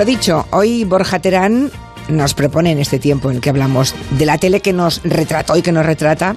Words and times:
Lo 0.00 0.06
dicho, 0.06 0.46
hoy 0.52 0.84
Borja 0.84 1.18
Terán 1.18 1.70
nos 2.10 2.34
propone 2.34 2.72
en 2.72 2.78
este 2.78 2.98
tiempo 2.98 3.30
en 3.30 3.36
el 3.36 3.42
que 3.42 3.50
hablamos 3.50 3.94
de 4.10 4.26
la 4.26 4.38
tele 4.38 4.60
que 4.60 4.72
nos 4.72 5.02
retrató 5.04 5.56
y 5.56 5.62
que 5.62 5.72
nos 5.72 5.86
retrata, 5.86 6.36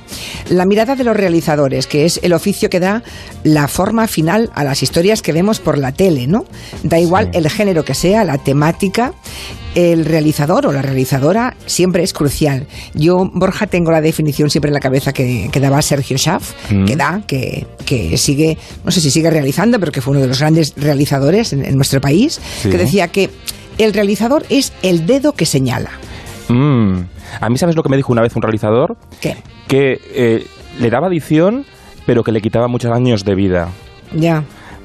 la 0.49 0.65
mirada 0.65 0.95
de 0.95 1.03
los 1.03 1.15
realizadores, 1.15 1.87
que 1.87 2.05
es 2.05 2.19
el 2.23 2.33
oficio 2.33 2.69
que 2.69 2.79
da 2.79 3.03
la 3.43 3.67
forma 3.67 4.07
final 4.07 4.51
a 4.55 4.63
las 4.63 4.83
historias 4.83 5.21
que 5.21 5.33
vemos 5.33 5.59
por 5.59 5.77
la 5.77 5.91
tele, 5.91 6.27
¿no? 6.27 6.45
Da 6.83 6.99
igual 6.99 7.29
el 7.33 7.49
género 7.49 7.83
que 7.83 7.93
sea, 7.93 8.23
la 8.23 8.37
temática, 8.37 9.13
el 9.75 10.05
realizador 10.05 10.67
o 10.67 10.71
la 10.71 10.81
realizadora 10.81 11.55
siempre 11.65 12.03
es 12.03 12.13
crucial. 12.13 12.67
Yo, 12.93 13.29
Borja, 13.33 13.67
tengo 13.67 13.91
la 13.91 14.01
definición 14.01 14.49
siempre 14.49 14.69
en 14.69 14.73
la 14.73 14.79
cabeza 14.79 15.13
que, 15.13 15.49
daba 15.59 15.81
Sergio 15.81 16.17
Schaff, 16.17 16.53
mm. 16.69 16.85
que 16.85 16.95
da, 16.95 17.23
que, 17.25 17.65
sigue, 18.17 18.57
no 18.83 18.91
sé 18.91 19.01
si 19.01 19.11
sigue 19.11 19.29
realizando, 19.29 19.79
pero 19.79 19.91
que 19.91 20.01
fue 20.01 20.11
uno 20.11 20.21
de 20.21 20.27
los 20.27 20.39
grandes 20.39 20.73
realizadores 20.75 21.53
en, 21.53 21.75
nuestro 21.75 22.01
país, 22.01 22.39
que 22.63 22.77
decía 22.77 23.07
que 23.07 23.29
el 23.77 23.93
realizador 23.93 24.43
es 24.49 24.73
el 24.81 25.05
dedo 25.05 25.33
que 25.33 25.45
señala. 25.45 25.91
Mm. 26.49 26.99
A 27.41 27.49
mí, 27.49 27.57
¿sabes 27.57 27.75
lo 27.75 27.83
que 27.83 27.89
me 27.89 27.97
dijo 27.97 28.11
una 28.11 28.21
vez 28.21 28.35
un 28.35 28.41
realizador? 28.41 28.97
¿Qué? 29.21 29.37
Que 29.67 29.99
eh, 30.13 30.47
le 30.79 30.89
daba 30.89 31.07
adición, 31.07 31.65
pero 32.05 32.23
que 32.23 32.31
le 32.31 32.41
quitaba 32.41 32.67
muchos 32.67 32.91
años 32.91 33.23
de 33.23 33.35
vida. 33.35 33.69
Ya 34.13 34.43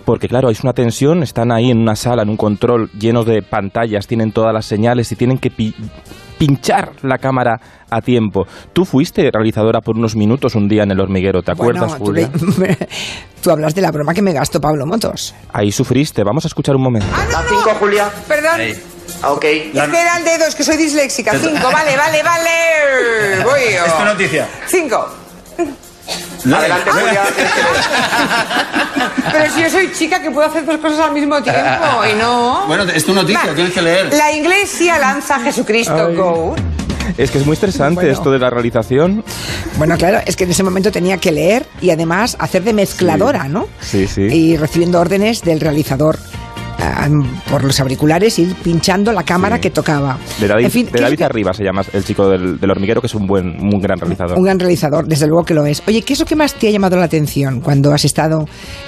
porque 0.08 0.26
claro, 0.26 0.48
es 0.48 0.64
una 0.64 0.72
tensión, 0.72 1.22
están 1.22 1.52
ahí 1.52 1.70
en 1.70 1.80
una 1.80 1.94
sala, 1.94 2.22
en 2.22 2.30
un 2.30 2.38
control 2.38 2.90
lleno 2.98 3.24
de 3.24 3.42
pantallas, 3.42 4.06
tienen 4.06 4.32
todas 4.32 4.54
las 4.54 4.64
señales 4.64 5.12
y 5.12 5.16
tienen 5.16 5.36
que 5.36 5.50
pinchar 6.38 6.92
la 7.02 7.18
cámara 7.18 7.60
a 7.90 8.00
tiempo. 8.00 8.46
Tú 8.72 8.84
fuiste 8.84 9.30
realizadora 9.32 9.80
por 9.80 9.96
unos 9.96 10.16
minutos 10.16 10.54
un 10.54 10.68
día 10.68 10.84
en 10.84 10.90
el 10.90 11.00
hormiguero, 11.00 11.42
¿te 11.42 11.52
acuerdas, 11.52 11.94
Julia? 11.94 12.30
Tú, 13.42 13.50
hablas 13.50 13.74
de 13.74 13.82
la 13.82 13.90
broma 13.90 14.14
que 14.14 14.22
me 14.22 14.32
gastó 14.32 14.60
Pablo 14.60 14.84
Motos. 14.86 15.34
Ahí 15.52 15.70
sufriste, 15.70 16.24
vamos 16.24 16.44
a 16.44 16.48
escuchar 16.48 16.76
un 16.76 16.82
momento. 16.82 17.08
Ah, 17.12 17.42
cinco, 17.48 17.70
Julia. 17.78 18.10
Perdón. 18.26 18.60
Ah, 19.22 19.32
ok. 19.32 19.44
Es 19.44 19.72
que 19.72 20.00
eran 20.00 20.24
dedos, 20.24 20.54
que 20.54 20.64
soy 20.64 20.76
disléxica. 20.76 21.32
Cinco, 21.38 21.70
vale, 21.72 21.96
vale, 21.96 22.22
vale. 22.22 22.50
Voy 23.44 23.60
yo. 23.74 23.84
Es 23.86 23.96
tu 23.96 24.04
noticia. 24.04 24.48
Cinco. 24.66 25.08
Adelante, 26.44 26.90
Julia. 26.90 27.22
Pero 29.32 29.52
si 29.52 29.62
yo 29.62 29.70
soy 29.70 29.92
chica 29.92 30.22
que 30.22 30.30
puedo 30.30 30.48
hacer 30.48 30.64
dos 30.64 30.78
cosas 30.78 31.00
al 31.00 31.12
mismo 31.12 31.42
tiempo 31.42 32.04
y 32.10 32.14
no. 32.16 32.66
Bueno, 32.66 32.84
es 32.84 33.04
tu 33.04 33.12
noticia, 33.12 33.54
tienes 33.54 33.72
que 33.72 33.82
leer. 33.82 34.12
La 34.14 34.32
iglesia 34.32 34.98
lanza 34.98 35.36
a 35.36 35.40
Jesucristo 35.40 36.12
Go. 36.14 36.56
Es 37.16 37.30
que 37.30 37.38
es 37.38 37.46
muy 37.46 37.54
estresante 37.54 38.10
esto 38.10 38.30
de 38.30 38.38
la 38.38 38.50
realización. 38.50 39.24
Bueno, 39.76 39.96
claro, 39.96 40.20
es 40.26 40.36
que 40.36 40.44
en 40.44 40.50
ese 40.50 40.62
momento 40.62 40.92
tenía 40.92 41.16
que 41.16 41.32
leer 41.32 41.66
y 41.80 41.90
además 41.90 42.36
hacer 42.38 42.62
de 42.62 42.72
mezcladora, 42.72 43.48
¿no? 43.48 43.66
Sí, 43.80 44.06
sí. 44.06 44.22
Y 44.22 44.56
recibiendo 44.56 45.00
órdenes 45.00 45.42
del 45.42 45.60
realizador 45.60 46.18
por 47.50 47.64
los 47.64 47.80
auriculares 47.80 48.38
ir 48.38 48.54
pinchando 48.56 49.12
la 49.12 49.22
cámara 49.22 49.60
que 49.60 49.70
tocaba. 49.70 50.18
De 50.40 50.46
David, 50.46 51.22
Arriba 51.22 51.52
se 51.52 51.64
llama 51.64 51.82
el 51.92 52.04
chico 52.04 52.28
del, 52.28 52.58
hormiguero, 52.70 53.00
que 53.00 53.06
es 53.08 53.14
un 53.14 53.26
buen, 53.26 53.46
un 53.60 53.80
gran 53.80 53.98
realizador. 53.98 54.38
Un 54.38 54.44
gran 54.44 54.58
realizador, 54.58 55.06
desde 55.06 55.26
luego 55.26 55.44
que 55.44 55.54
lo 55.54 55.66
es. 55.66 55.82
Oye, 55.86 56.02
¿qué 56.02 56.12
es 56.12 56.20
lo 56.20 56.26
que 56.26 56.36
más 56.36 56.54
te 56.54 56.68
ha 56.68 56.70
llamado 56.70 56.96
la 56.96 57.04
atención 57.04 57.60
cuando 57.60 57.92
has 57.92 58.04
estado 58.04 58.46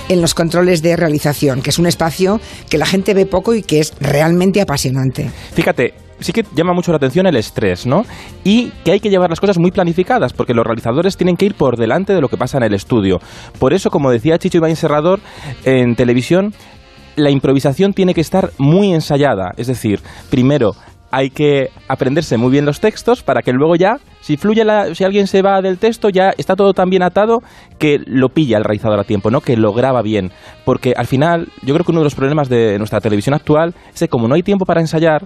en 0.08 0.20
los 0.20 0.34
controles 0.34 0.83
de 0.83 0.96
realización? 0.96 1.62
Que 1.62 1.70
es 1.70 1.78
un 1.78 1.86
espacio 1.86 2.41
que 2.68 2.78
la 2.78 2.86
gente 2.86 3.14
ve 3.14 3.27
poco 3.27 3.55
y 3.55 3.62
que 3.62 3.80
es 3.80 3.92
realmente 4.00 4.61
apasionante. 4.61 5.30
Fíjate, 5.52 5.94
sí 6.20 6.33
que 6.33 6.44
llama 6.55 6.72
mucho 6.72 6.92
la 6.92 6.96
atención 6.96 7.27
el 7.27 7.36
estrés, 7.36 7.86
¿no? 7.86 8.05
Y 8.44 8.70
que 8.84 8.92
hay 8.92 9.00
que 9.00 9.11
llevar 9.11 9.30
las 9.30 9.41
cosas 9.41 9.58
muy 9.58 9.70
planificadas, 9.70 10.33
porque 10.33 10.55
los 10.55 10.64
realizadores 10.64 11.16
tienen 11.16 11.36
que 11.36 11.46
ir 11.46 11.55
por 11.55 11.77
delante 11.77 12.12
de 12.12 12.20
lo 12.20 12.28
que 12.28 12.36
pasa 12.36 12.58
en 12.58 12.64
el 12.64 12.74
estudio. 12.74 13.18
Por 13.58 13.72
eso, 13.72 13.91
como 13.91 14.11
decía 14.11 14.38
Chicho 14.38 14.58
Iván 14.58 14.77
Serrador, 14.77 15.20
en 15.64 15.96
televisión 15.96 16.55
la 17.16 17.30
improvisación 17.30 17.92
tiene 17.92 18.14
que 18.14 18.20
estar 18.20 18.50
muy 18.58 18.92
ensayada. 18.92 19.53
Es 19.56 19.66
decir, 19.66 20.00
primero 20.30 20.75
hay 21.11 21.30
que 21.30 21.70
aprenderse 21.89 22.36
muy 22.36 22.50
bien 22.50 22.64
los 22.64 22.80
textos 22.80 23.23
para 23.23 23.42
que 23.42 23.52
luego 23.52 23.74
ya, 23.74 23.96
si 24.20 24.36
fluye 24.36 24.64
la, 24.64 24.95
si 24.95 25.05
alguien 25.05 25.27
se 25.27 25.42
va 25.42 25.61
del 25.61 25.79
texto, 25.79 26.08
ya 26.08 26.30
está 26.39 26.55
todo 26.55 26.73
tan 26.73 26.89
bien 26.89 27.02
atado 27.02 27.40
que 27.79 27.98
lo 28.07 28.29
pilla 28.29 28.58
el 28.58 28.64
realizador 28.64 29.01
a 29.01 29.05
tiempo, 29.05 29.30
¿no? 29.30 29.40
Que 29.40 29.57
lo 29.57 29.73
graba 29.73 30.02
bien. 30.02 30.30
Porque 30.64 30.95
al 30.96 31.07
final, 31.07 31.48
yo 31.62 31.74
creo 31.74 31.85
que 31.85 31.92
uno 31.92 32.01
de 32.01 32.05
los 32.05 32.14
problemas 32.14 32.48
de 32.48 32.79
nuestra 32.79 33.01
televisión 33.01 33.35
actual 33.35 33.74
es 33.92 34.01
que 34.01 34.08
como 34.08 34.29
no 34.29 34.35
hay 34.35 34.42
tiempo 34.42 34.64
para 34.64 34.80
ensayar, 34.80 35.24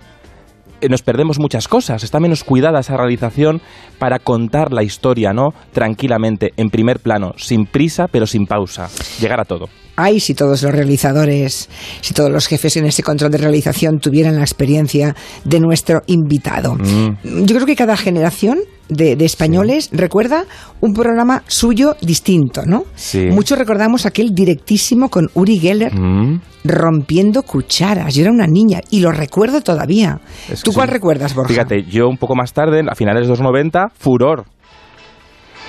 eh, 0.81 0.89
nos 0.89 1.03
perdemos 1.03 1.39
muchas 1.39 1.69
cosas. 1.69 2.03
Está 2.03 2.19
menos 2.19 2.45
cuidada 2.45 2.81
esa 2.81 2.97
realización 2.97 3.61
para 3.99 4.19
contar 4.19 4.73
la 4.73 4.83
historia, 4.83 5.33
¿no? 5.33 5.51
Tranquilamente, 5.73 6.53
en 6.57 6.71
primer 6.71 7.01
plano, 7.01 7.33
sin 7.37 7.67
prisa, 7.67 8.07
pero 8.09 8.27
sin 8.27 8.47
pausa. 8.47 8.89
Llegar 9.21 9.41
a 9.41 9.45
todo. 9.45 9.69
Ay, 9.97 10.21
si 10.21 10.35
todos 10.35 10.63
los 10.63 10.73
realizadores, 10.73 11.69
si 12.01 12.15
todos 12.15 12.31
los 12.31 12.47
jefes 12.47 12.77
en 12.77 12.87
este 12.87 13.03
control 13.03 13.31
de 13.31 13.39
realización 13.39 13.99
tuvieran 13.99 14.37
la 14.37 14.43
experiencia 14.43 15.15
de 15.45 15.61
nuestro 15.61 16.03
invitado. 16.07 16.75
Mm. 16.75 17.45
Yo 17.45 17.55
creo 17.55 17.67
que 17.67 17.77
cada 17.77 17.97
generación 17.97 18.59
de, 18.89 19.17
españoles 19.25 19.91
recuerda 19.93 20.45
un 20.81 20.93
programa 20.93 21.43
suyo 21.47 21.97
distinto, 22.01 22.63
¿no? 22.67 22.85
Sí. 22.95 23.27
Muchos 23.31 23.59
recordamos 23.59 24.05
aquel 24.07 24.35
directísimo 24.35 25.09
con 25.09 25.31
Uri 25.35 25.59
Geller 25.59 25.95
mm. 25.95 26.41
rompiendo 26.65 27.43
cucharas. 27.43 28.15
Yo 28.15 28.23
era 28.23 28.33
una 28.33 28.47
niña 28.47 28.81
y 28.91 29.01
lo 29.01 29.13
recuerdo 29.13 29.61
todavía. 29.61 30.21
¿Tú 30.63 30.73
cuál 30.73 30.89
recuerdas, 30.89 31.35
Borja? 31.35 31.53
Fíjate, 31.53 31.85
yo 31.85 32.09
un 32.09 32.19
poco 32.19 32.35
más 32.35 32.53
tarde, 32.53 32.83
a 32.89 32.95
finales 32.95 33.23
de 33.23 33.29
los 33.29 33.41
90, 33.41 33.89
Furor. 33.97 34.45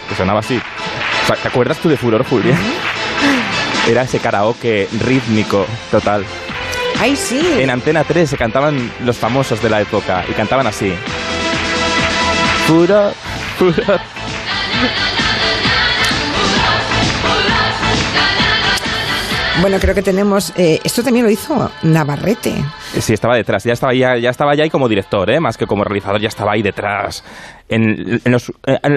Que 0.10 0.16
sonaba 0.16 0.40
así. 0.40 0.60
¿Te 1.42 1.48
acuerdas 1.48 1.80
tú 1.80 1.90
de 1.90 1.98
Furor, 1.98 2.24
Julia? 2.26 2.56
Era 3.88 4.04
ese 4.04 4.20
karaoke 4.20 4.88
rítmico 5.06 5.66
total. 5.92 6.26
¡Ay, 7.00 7.16
sí! 7.16 7.58
En 7.58 7.70
Antena 7.70 8.04
3 8.04 8.30
se 8.30 8.38
cantaban 8.38 8.92
los 9.04 9.18
famosos 9.18 9.62
de 9.62 9.70
la 9.70 9.82
época 9.82 10.26
y 10.30 10.34
cantaban 10.34 10.66
así. 10.66 10.94
Pura, 12.68 13.12
pura. 13.60 14.02
Bueno, 19.62 19.78
creo 19.80 19.96
que 19.96 20.02
tenemos. 20.02 20.54
Eh, 20.58 20.80
esto 20.84 21.02
también 21.02 21.26
lo 21.26 21.32
hizo 21.32 21.72
Navarrete. 21.84 22.52
Sí, 23.00 23.14
estaba 23.14 23.36
detrás. 23.36 23.64
Ya 23.64 23.72
estaba, 23.72 23.94
ya, 23.94 24.18
ya 24.18 24.30
estaba 24.30 24.54
ya 24.54 24.64
ahí 24.64 24.70
como 24.70 24.90
director, 24.90 25.30
¿eh? 25.30 25.40
más 25.40 25.58
que 25.58 25.66
como 25.66 25.84
realizador, 25.84 26.20
ya 26.20 26.28
estaba 26.28 26.52
ahí 26.54 26.62
detrás. 26.62 27.24
En, 27.70 28.20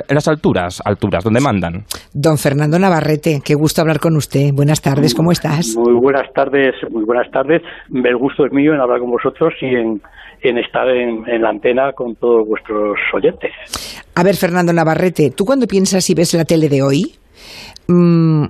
las 0.09 0.29
alturas, 0.29 0.83
alturas, 0.85 1.25
donde 1.25 1.41
mandan. 1.41 1.85
Don 2.13 2.37
Fernando 2.37 2.79
Navarrete, 2.79 3.41
qué 3.43 3.55
gusto 3.55 3.81
hablar 3.81 4.01
con 4.01 4.17
usted. 4.17 4.53
Buenas 4.53 4.83
tardes, 4.83 5.15
¿cómo 5.15 5.33
estás? 5.33 5.75
Muy 5.77 5.95
buenas 5.95 6.31
tardes, 6.35 6.75
muy 6.91 7.05
buenas 7.05 7.31
tardes. 7.31 7.63
El 7.93 8.17
gusto 8.17 8.45
es 8.45 8.53
mío 8.53 8.75
en 8.75 8.81
hablar 8.81 8.99
con 8.99 9.11
vosotros 9.11 9.55
y 9.63 9.75
en, 9.75 10.59
estar 10.59 10.89
en, 10.89 11.41
la 11.41 11.51
antena 11.51 11.93
con 11.93 12.17
todos 12.17 12.47
vuestros 12.47 12.99
oyentes. 13.15 13.53
A 14.15 14.23
ver, 14.23 14.35
Fernando 14.35 14.73
Navarrete, 14.73 15.31
¿tú 15.31 15.45
cuando 15.45 15.67
piensas 15.67 16.11
y 16.11 16.15
ves 16.15 16.35
la 16.35 16.45
tele 16.45 16.69
de 16.69 16.83
hoy, 16.83 17.15
mmm, 17.87 18.45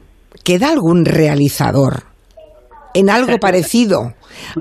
¿queda 0.49 0.73
algún 0.73 1.05
realizador 1.05 2.05
en 2.95 3.11
algo 3.11 3.37
parecido 3.41 4.15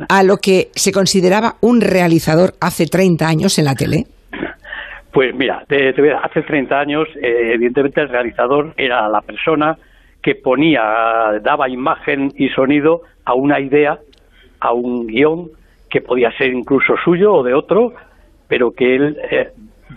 a 0.09 0.21
lo 0.21 0.35
que 0.35 0.67
se 0.75 0.91
consideraba 0.91 1.53
un 1.61 1.79
realizador 1.79 2.51
hace 2.59 2.87
30 2.87 3.25
años 3.25 3.57
en 3.57 3.63
la 3.63 3.73
tele? 3.73 4.03
Pues 5.13 5.33
mira, 5.33 5.63
hace 6.21 6.41
30 6.41 6.77
años, 6.77 7.07
eh, 7.15 7.53
evidentemente 7.53 8.01
el 8.01 8.09
realizador 8.09 8.73
era 8.75 9.07
la 9.07 9.21
persona 9.21 9.77
que 10.21 10.35
ponía, 10.35 10.81
daba 11.41 11.69
imagen 11.69 12.31
y 12.35 12.49
sonido 12.49 13.03
a 13.23 13.33
una 13.33 13.61
idea, 13.61 13.97
a 14.59 14.73
un 14.73 15.07
guion 15.07 15.47
que 15.89 16.01
podía 16.01 16.31
ser 16.37 16.51
incluso 16.51 16.95
suyo 17.05 17.33
o 17.33 17.43
de 17.43 17.53
otro, 17.53 17.93
pero 18.49 18.71
que 18.71 18.93
él 18.93 19.17
eh, 19.31 19.51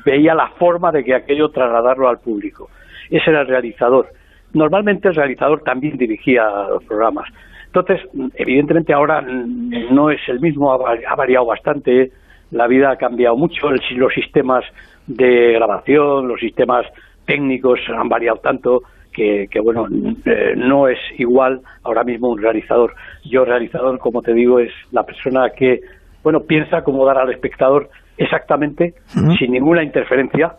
veía 0.06 0.34
la 0.36 0.50
forma 0.50 0.92
de 0.92 1.02
que 1.02 1.16
aquello 1.16 1.48
trasladarlo 1.48 2.08
al 2.08 2.18
público. 2.18 2.68
Ese 3.10 3.30
era 3.30 3.40
el 3.40 3.48
realizador. 3.48 4.06
Normalmente 4.52 5.08
el 5.08 5.14
realizador 5.14 5.62
también 5.62 5.96
dirigía 5.96 6.44
los 6.68 6.84
programas. 6.84 7.28
Entonces, 7.66 8.00
evidentemente 8.34 8.92
ahora 8.92 9.20
no 9.22 10.10
es 10.10 10.20
el 10.28 10.40
mismo, 10.40 10.72
ha 10.72 11.14
variado 11.14 11.46
bastante, 11.46 12.10
la 12.50 12.66
vida 12.66 12.90
ha 12.90 12.96
cambiado 12.96 13.36
mucho, 13.36 13.70
los 13.70 14.12
sistemas 14.12 14.64
de 15.06 15.52
grabación, 15.52 16.26
los 16.26 16.40
sistemas 16.40 16.84
técnicos 17.26 17.78
han 17.88 18.08
variado 18.08 18.38
tanto 18.38 18.82
que, 19.12 19.48
bueno, 19.62 19.86
eh, 20.24 20.54
no 20.56 20.88
es 20.88 20.98
igual 21.18 21.60
ahora 21.82 22.04
mismo 22.04 22.30
un 22.30 22.40
realizador. 22.40 22.94
Yo 23.24 23.44
realizador, 23.44 23.98
como 23.98 24.22
te 24.22 24.32
digo, 24.32 24.58
es 24.60 24.72
la 24.92 25.04
persona 25.04 25.50
que, 25.50 25.80
bueno, 26.22 26.40
piensa 26.40 26.82
cómo 26.82 27.04
dar 27.04 27.18
al 27.18 27.30
espectador 27.30 27.90
exactamente, 28.16 28.94
sin 29.38 29.52
ninguna 29.52 29.82
interferencia, 29.82 30.54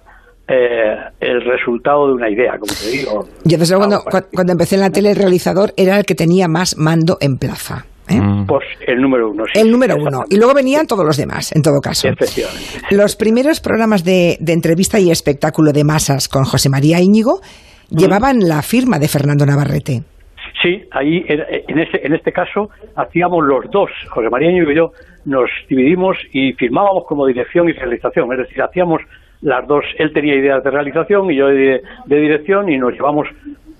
eh, 0.54 0.96
el 1.22 1.42
resultado 1.46 2.08
de 2.08 2.14
una 2.14 2.30
idea, 2.30 2.58
como 2.60 2.74
te 2.74 2.90
digo. 2.90 3.26
Yo 3.46 3.58
desde 3.58 3.78
cuando, 3.78 4.04
cuando 4.34 4.52
empecé 4.52 4.76
en 4.76 4.82
la 4.82 4.90
tele, 4.90 5.12
el 5.12 5.16
realizador 5.16 5.72
era 5.78 5.98
el 5.98 6.06
que 6.06 6.14
tenía 6.14 6.50
más 6.50 6.78
mando 6.78 7.18
en 7.22 7.38
plaza. 7.38 7.86
¿eh? 8.10 8.20
Mm. 8.20 8.48
Pues 8.48 8.66
el 8.86 9.00
número 9.02 9.32
uno. 9.32 9.46
el 9.54 9.72
número 9.72 9.96
uno. 9.96 10.24
Y 10.30 10.36
luego 10.36 10.54
venían 10.54 10.88
todos 10.88 11.06
los 11.06 11.16
demás, 11.16 11.56
en 11.56 11.62
todo 11.62 11.80
caso. 11.80 12.10
Efectivamente. 12.10 12.80
Los 12.92 13.16
primeros 13.16 13.62
programas 13.62 14.04
de, 14.04 14.38
entrevista 14.46 15.00
y 15.00 15.10
espectáculo 15.10 15.72
de 15.72 15.86
masas 15.86 16.28
con 16.28 16.44
José 16.44 16.70
María 16.70 17.00
Íñigo 17.00 17.40
llevaban 17.90 18.40
la 18.40 18.62
firma 18.62 19.00
de 19.00 19.08
Fernando 19.08 19.46
Navarrete. 19.46 20.02
Sí, 20.62 20.84
ahí 20.92 21.24
en, 21.28 21.80
ese, 21.80 22.06
en 22.06 22.14
este 22.14 22.32
caso 22.34 22.70
hacíamos 22.96 23.44
los 23.46 23.72
dos, 23.72 23.90
José 24.10 24.30
María 24.30 24.52
y 24.52 24.76
yo 24.76 24.92
nos 25.26 25.50
dividimos 25.70 26.18
y 26.34 26.54
firmábamos 26.54 27.06
como 27.08 27.26
dirección 27.26 27.70
y 27.70 27.72
realización, 27.72 28.32
es 28.34 28.40
decir, 28.40 28.62
hacíamos 28.62 29.02
las 29.42 29.68
dos, 29.68 29.84
él 29.98 30.14
tenía 30.14 30.36
ideas 30.36 30.64
de 30.64 30.70
realización 30.72 31.32
y 31.32 31.36
yo 31.36 31.48
de, 31.48 31.82
de 32.06 32.20
dirección 32.20 32.70
y 32.72 32.78
nos 32.78 32.94
llevamos 32.94 33.28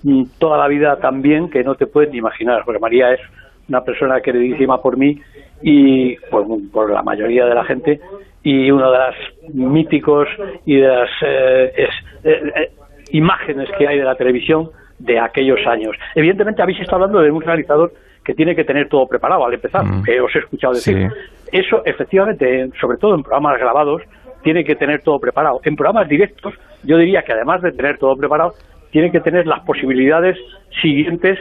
mm, 0.02 0.24
toda 0.38 0.58
la 0.58 0.68
vida 0.68 0.96
tan 0.96 1.22
bien 1.22 1.48
que 1.50 1.62
no 1.62 1.74
te 1.76 1.86
puedes 1.86 2.10
ni 2.10 2.18
imaginar, 2.18 2.62
José 2.62 2.78
María 2.78 3.12
es 3.12 3.20
una 3.68 3.82
persona 3.82 4.20
queridísima 4.20 4.82
por 4.82 4.96
mí 4.96 5.20
y 5.62 6.16
por, 6.30 6.44
por 6.72 6.90
la 6.90 7.02
mayoría 7.02 7.46
de 7.46 7.54
la 7.54 7.64
gente 7.64 8.00
y 8.42 8.70
uno 8.72 8.90
de 8.90 8.98
los 8.98 9.54
míticos 9.54 10.28
y 10.66 10.76
de 10.76 10.88
las 10.88 11.10
eh, 11.24 11.72
es- 11.76 12.24
eh, 12.24 12.52
eh, 12.56 12.70
imágenes 13.12 13.68
que 13.78 13.86
hay 13.86 13.98
de 13.98 14.04
la 14.04 14.16
televisión 14.16 14.70
de 14.98 15.18
aquellos 15.20 15.60
años. 15.66 15.96
Evidentemente 16.14 16.62
habéis 16.62 16.80
estado 16.80 16.96
hablando 17.04 17.20
de 17.20 17.30
un 17.30 17.42
realizador 17.42 17.92
que 18.24 18.34
tiene 18.34 18.54
que 18.56 18.64
tener 18.64 18.88
todo 18.88 19.06
preparado 19.06 19.44
al 19.44 19.54
empezar, 19.54 19.84
Mm. 19.84 20.02
que 20.04 20.20
os 20.20 20.34
he 20.34 20.38
escuchado 20.40 20.74
decir. 20.74 20.96
Sí. 21.08 21.58
Eso, 21.58 21.82
efectivamente, 21.84 22.70
sobre 22.80 22.96
todo 22.98 23.14
en 23.14 23.22
programas 23.22 23.58
grabados, 23.58 24.02
tiene 24.42 24.64
que 24.64 24.74
tener 24.76 25.02
todo 25.02 25.18
preparado. 25.18 25.60
En 25.64 25.76
programas 25.76 26.08
directos, 26.08 26.54
yo 26.84 26.96
diría 26.98 27.22
que 27.22 27.32
además 27.32 27.62
de 27.62 27.72
tener 27.72 27.98
todo 27.98 28.16
preparado, 28.16 28.52
tiene 28.90 29.10
que 29.10 29.20
tener 29.20 29.46
las 29.46 29.60
posibilidades 29.60 30.36
siguientes 30.80 31.38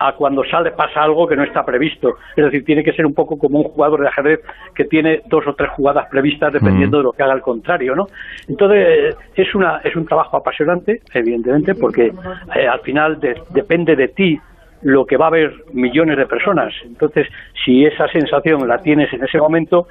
a 0.00 0.12
cuando 0.12 0.44
sale 0.44 0.70
pasa 0.70 1.02
algo 1.02 1.26
que 1.26 1.34
no 1.34 1.42
está 1.42 1.64
previsto. 1.64 2.14
Es 2.36 2.44
decir, 2.44 2.64
tiene 2.64 2.84
que 2.84 2.92
ser 2.92 3.04
un 3.04 3.14
poco 3.14 3.36
como 3.36 3.58
un 3.58 3.64
jugador 3.64 4.00
de 4.00 4.06
ajedrez 4.08 4.40
que 4.74 4.84
tiene 4.84 5.22
dos 5.26 5.44
o 5.46 5.54
tres 5.54 5.70
jugadas 5.70 6.06
previstas 6.08 6.52
dependiendo 6.52 6.98
de 6.98 7.02
lo 7.04 7.12
que 7.12 7.22
haga 7.24 7.34
el 7.34 7.40
contrario, 7.40 7.96
¿no? 7.96 8.06
Entonces, 8.48 9.16
es 9.34 9.54
una 9.56 9.78
es 9.82 9.96
un 9.96 10.06
trabajo 10.06 10.36
apasionante, 10.36 11.00
evidentemente, 11.12 11.74
porque 11.74 12.12
eh, 12.54 12.68
al 12.68 12.80
final 12.80 13.18
de- 13.18 13.40
depende 13.50 13.96
de 13.96 14.08
ti 14.08 14.38
lo 14.82 15.04
que 15.04 15.16
va 15.16 15.26
a 15.26 15.30
ver 15.30 15.52
millones 15.72 16.16
de 16.16 16.26
personas. 16.26 16.72
Entonces, 16.84 17.26
si 17.64 17.84
esa 17.84 18.06
sensación 18.08 18.68
la 18.68 18.78
tienes 18.78 19.12
en 19.12 19.24
ese 19.24 19.38
momento, 19.38 19.88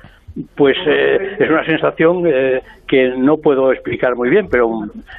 pues 0.55 0.75
eh, 0.87 1.35
es 1.39 1.49
una 1.49 1.65
sensación 1.65 2.23
eh, 2.27 2.61
que 2.87 3.09
no 3.17 3.37
puedo 3.37 3.71
explicar 3.71 4.15
muy 4.15 4.29
bien, 4.29 4.47
pero 4.49 4.67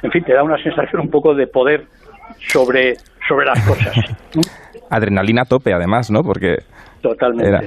en 0.03 0.11
fin, 0.11 0.23
te 0.23 0.33
da 0.33 0.43
una 0.43 0.61
sensación 0.61 1.01
un 1.01 1.09
poco 1.09 1.33
de 1.35 1.47
poder 1.47 1.85
sobre, 2.51 2.95
sobre 3.27 3.45
las 3.45 3.59
cosas. 3.67 3.95
Adrenalina 4.89 5.43
a 5.43 5.45
tope, 5.45 5.73
además, 5.73 6.09
¿no? 6.11 6.21
Porque 6.23 6.57
Totalmente. 7.01 7.47
Era- 7.49 7.63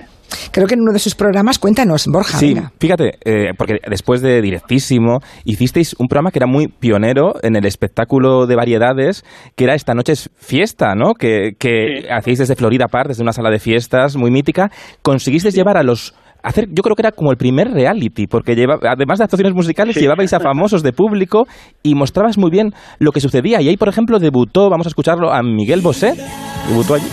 Creo 0.51 0.67
que 0.67 0.75
en 0.75 0.81
uno 0.81 0.93
de 0.93 0.99
sus 0.99 1.15
programas, 1.15 1.59
cuéntanos, 1.59 2.07
Borja, 2.07 2.37
Sí, 2.39 2.55
venga. 2.55 2.73
fíjate, 2.81 3.13
eh, 3.25 3.53
porque 3.57 3.79
después 3.89 4.23
de 4.23 4.41
Directísimo 4.41 5.21
hicisteis 5.45 5.95
un 5.99 6.09
programa 6.09 6.31
que 6.31 6.39
era 6.39 6.47
muy 6.47 6.69
pionero 6.69 7.35
en 7.43 7.55
el 7.55 7.67
espectáculo 7.67 8.47
de 8.47 8.57
variedades, 8.57 9.25
que 9.57 9.65
era 9.65 9.75
Esta 9.75 9.95
noche 9.95 10.13
es 10.13 10.31
fiesta, 10.37 10.95
¿no? 10.95 11.13
Que, 11.15 11.53
que 11.59 12.01
Sí. 12.03 12.09
hacéis 12.11 12.39
desde 12.39 12.57
Florida 12.57 12.89
Park, 12.89 13.09
desde 13.09 13.23
una 13.23 13.33
sala 13.35 13.51
de 13.51 13.59
fiestas 13.61 14.17
muy 14.17 14.31
mítica. 14.31 14.71
Conseguisteis 15.03 15.55
llevar 15.55 15.77
a 15.77 15.83
los... 15.83 16.15
Hacer, 16.43 16.67
yo 16.71 16.83
creo 16.83 16.97
que 16.97 17.03
era 17.03 17.13
como 17.13 17.31
el 17.31 17.37
primer 17.37 17.69
reality, 17.71 18.27
porque 18.27 18.55
lleva, 18.57 18.79
además 18.83 19.19
de 19.19 19.25
actuaciones 19.25 19.55
musicales, 19.55 19.95
Sí. 19.95 20.01
llevabais 20.01 20.33
a 20.33 20.41
famosos 20.41 20.83
de 20.83 20.93
público 20.93 21.47
y 21.83 21.95
mostrabas 21.95 22.37
muy 22.39 22.51
bien 22.51 22.71
lo 22.99 23.13
que 23.13 23.21
sucedía. 23.21 23.61
Y 23.61 23.69
ahí, 23.69 23.77
por 23.77 23.89
ejemplo, 23.89 24.19
debutó, 24.19 24.69
vamos 24.69 24.87
a 24.87 24.89
escucharlo, 24.89 25.33
a 25.33 25.43
Miguel 25.43 25.81
Bosé. 25.83 26.15
Debutó 26.69 26.95
allí. 26.95 27.07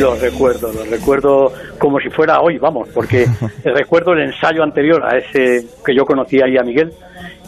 Los 0.00 0.20
recuerdo, 0.20 0.72
los 0.72 0.88
recuerdo 0.88 1.52
como 1.78 1.98
si 2.00 2.08
fuera 2.10 2.40
hoy, 2.40 2.58
vamos, 2.58 2.88
porque 2.94 3.26
recuerdo 3.64 4.12
el 4.12 4.22
ensayo 4.28 4.62
anterior 4.62 5.02
a 5.04 5.18
ese 5.18 5.66
que 5.84 5.94
yo 5.94 6.04
conocía 6.04 6.44
ahí 6.46 6.56
a 6.56 6.62
Miguel 6.62 6.90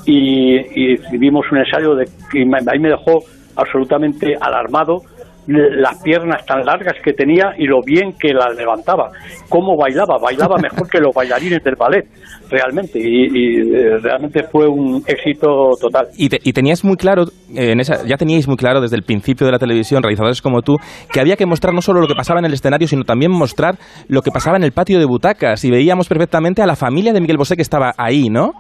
y, 0.05 0.57
y 0.75 0.97
vimos 1.19 1.47
un 1.53 1.59
ensayo 1.59 1.95
de 1.95 2.07
que 2.31 2.41
ahí 2.41 2.79
me 2.81 2.89
dejó 2.89 3.21
absolutamente 3.57 4.35
alarmado 4.41 4.97
las 5.53 6.01
piernas 6.03 6.45
tan 6.47 6.65
largas 6.65 6.95
que 7.03 7.13
tenía 7.13 7.53
y 7.59 7.67
lo 7.67 7.81
bien 7.85 8.13
que 8.19 8.33
las 8.33 8.55
levantaba, 8.57 9.11
cómo 9.49 9.77
bailaba, 9.77 10.17
bailaba 10.23 10.57
mejor 10.63 10.89
que 10.89 11.01
los 11.01 11.15
bailarines 11.15 11.63
del 11.65 11.75
ballet, 11.77 12.07
realmente, 12.51 12.99
y, 12.99 13.27
y, 13.27 13.75
eh, 13.75 13.99
realmente 14.03 14.45
fue 14.45 14.69
un 14.69 15.03
éxito 15.07 15.71
total. 15.81 16.07
Y, 16.17 16.29
te- 16.29 16.39
y 16.43 16.53
tenías 16.53 16.85
muy 16.85 16.97
claro, 16.97 17.25
eh, 17.55 17.73
en 17.73 17.81
esa, 17.81 18.05
ya 18.07 18.17
teníais 18.17 18.47
muy 18.49 18.57
claro 18.57 18.81
desde 18.81 18.97
el 18.97 19.03
principio 19.03 19.47
de 19.47 19.53
la 19.53 19.59
televisión, 19.59 20.03
realizadores 20.03 20.41
como 20.43 20.63
tú, 20.63 20.77
que 21.13 21.21
había 21.21 21.37
que 21.37 21.47
mostrar 21.47 21.75
no 21.75 21.83
solo 21.83 22.01
lo 22.01 22.07
que 22.07 22.15
pasaba 22.15 22.39
en 22.41 22.47
el 22.47 22.53
escenario, 22.53 22.87
sino 22.89 23.05
también 23.05 23.31
mostrar 23.33 23.75
lo 24.09 24.23
que 24.23 24.31
pasaba 24.31 24.57
en 24.57 24.65
el 24.65 24.73
patio 24.73 24.99
de 24.99 25.05
butacas. 25.05 25.65
Y 25.65 25.71
veíamos 25.71 26.09
perfectamente 26.09 26.63
a 26.63 26.67
la 26.67 26.77
familia 26.77 27.13
de 27.13 27.21
Miguel 27.21 27.37
Bosé 27.39 27.57
que 27.57 27.63
estaba 27.63 27.93
ahí, 27.97 28.29
¿no? 28.29 28.53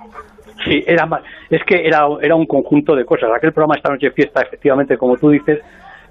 Sí, 0.65 0.83
era 0.87 1.07
más, 1.07 1.23
es 1.49 1.63
que 1.67 1.87
era, 1.87 2.07
era 2.21 2.35
un 2.37 2.45
conjunto 2.47 2.95
de 2.95 3.05
cosas. 3.05 3.31
Aquel 3.35 3.53
programa 3.53 3.77
Esta 3.77 3.91
Noche 3.91 4.11
Fiesta, 4.11 4.43
efectivamente, 4.43 4.97
como 4.99 5.17
tú 5.17 5.31
dices, 5.31 5.59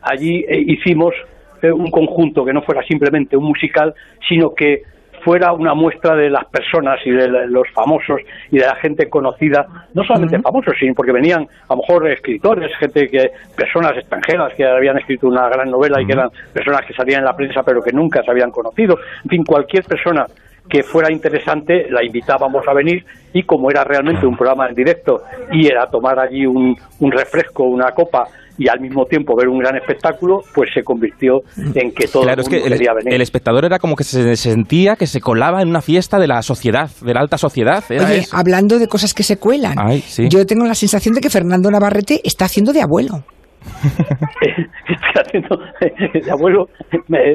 allí 0.02 0.46
eh, 0.48 0.64
hicimos 0.68 1.14
eh, 1.62 1.72
un 1.72 1.90
conjunto 1.92 2.46
que 2.46 2.54
no 2.54 2.62
fuera 2.62 2.84
simplemente 2.84 3.36
un 3.36 3.46
musical, 3.46 3.94
sino 4.28 4.54
que 4.54 4.84
fuera 5.24 5.52
una 5.52 5.74
muestra 5.74 6.16
de 6.16 6.30
las 6.30 6.46
personas 6.46 7.00
y 7.06 7.12
de 7.12 7.28
los 7.28 7.70
famosos 7.74 8.22
y 8.52 8.58
de 8.58 8.66
la 8.66 8.76
gente 8.76 9.10
conocida, 9.10 9.68
no 9.94 10.04
solamente 10.04 10.40
famosos, 10.40 10.74
sino 10.80 10.94
porque 10.94 11.12
venían 11.12 11.44
a 11.44 11.74
lo 11.74 11.78
mejor 11.78 12.08
escritores, 12.10 12.72
gente 12.78 13.08
que, 13.08 13.32
personas 13.56 13.98
extranjeras 13.98 14.54
que 14.54 14.66
habían 14.66 14.98
escrito 14.98 15.28
una 15.28 15.50
gran 15.50 15.70
novela 15.70 16.02
y 16.02 16.06
que 16.06 16.14
eran 16.14 16.30
personas 16.54 16.86
que 16.86 16.94
salían 16.94 17.20
en 17.20 17.26
la 17.26 17.36
prensa 17.36 17.64
pero 17.64 17.82
que 17.82 17.92
nunca 17.92 18.24
se 18.24 18.32
habían 18.32 18.52
conocido. 18.52 18.98
En 19.24 19.30
fin, 19.30 19.44
cualquier 19.44 19.84
persona 19.84 20.26
que 20.70 20.84
fuera 20.84 21.12
interesante, 21.12 21.88
la 21.90 22.04
invitábamos 22.06 22.64
a 22.68 22.74
venir 22.74 23.04
y 23.34 23.44
como 23.44 23.70
era 23.72 23.84
realmente 23.84 24.26
un 24.26 24.36
programa 24.38 24.68
en 24.70 24.76
directo 24.76 25.22
y 25.52 25.68
era 25.68 25.88
tomar 25.88 26.20
allí 26.20 26.46
un, 26.46 26.76
un 27.00 27.12
refresco, 27.12 27.64
una 27.64 27.92
copa 27.92 28.26
y 28.58 28.68
al 28.68 28.80
mismo 28.82 29.06
tiempo 29.06 29.36
ver 29.38 29.48
un 29.48 29.58
gran 29.60 29.78
espectáculo, 29.78 30.40
pues 30.54 30.70
se 30.74 30.84
convirtió 30.84 31.40
en 31.58 31.92
que 31.94 32.08
todo 32.08 32.24
claro, 32.24 32.42
el 32.42 32.48
es 32.48 32.52
mundo 32.52 32.76
el, 32.76 32.96
venir. 32.96 33.14
el 33.14 33.22
espectador 33.22 33.64
era 33.66 33.80
como 33.80 33.96
que 33.96 34.04
se 34.04 34.36
sentía 34.36 34.98
que 34.98 35.08
se 35.08 35.22
colaba 35.22 35.62
en 35.62 35.70
una 35.70 35.82
fiesta 35.82 36.20
de 36.20 36.28
la 36.28 36.42
sociedad, 36.42 36.90
de 37.02 37.14
la 37.14 37.22
alta 37.22 37.38
sociedad. 37.38 37.84
Era 37.90 38.06
Oye, 38.06 38.18
eso. 38.18 38.36
hablando 38.36 38.78
de 38.78 38.88
cosas 38.88 39.14
que 39.14 39.24
se 39.24 39.38
cuelan, 39.38 39.76
Ay, 39.78 40.02
sí. 40.02 40.28
yo 40.30 40.46
tengo 40.46 40.66
la 40.66 40.76
sensación 40.76 41.16
de 41.16 41.22
que 41.22 41.30
Fernando 41.30 41.72
Navarrete 41.72 42.20
está 42.24 42.46
haciendo 42.46 42.74
de 42.74 42.82
abuelo. 42.82 43.24
Estoy 44.42 45.22
haciendo 45.26 45.58
de 46.26 46.32
abuelo, 46.32 46.70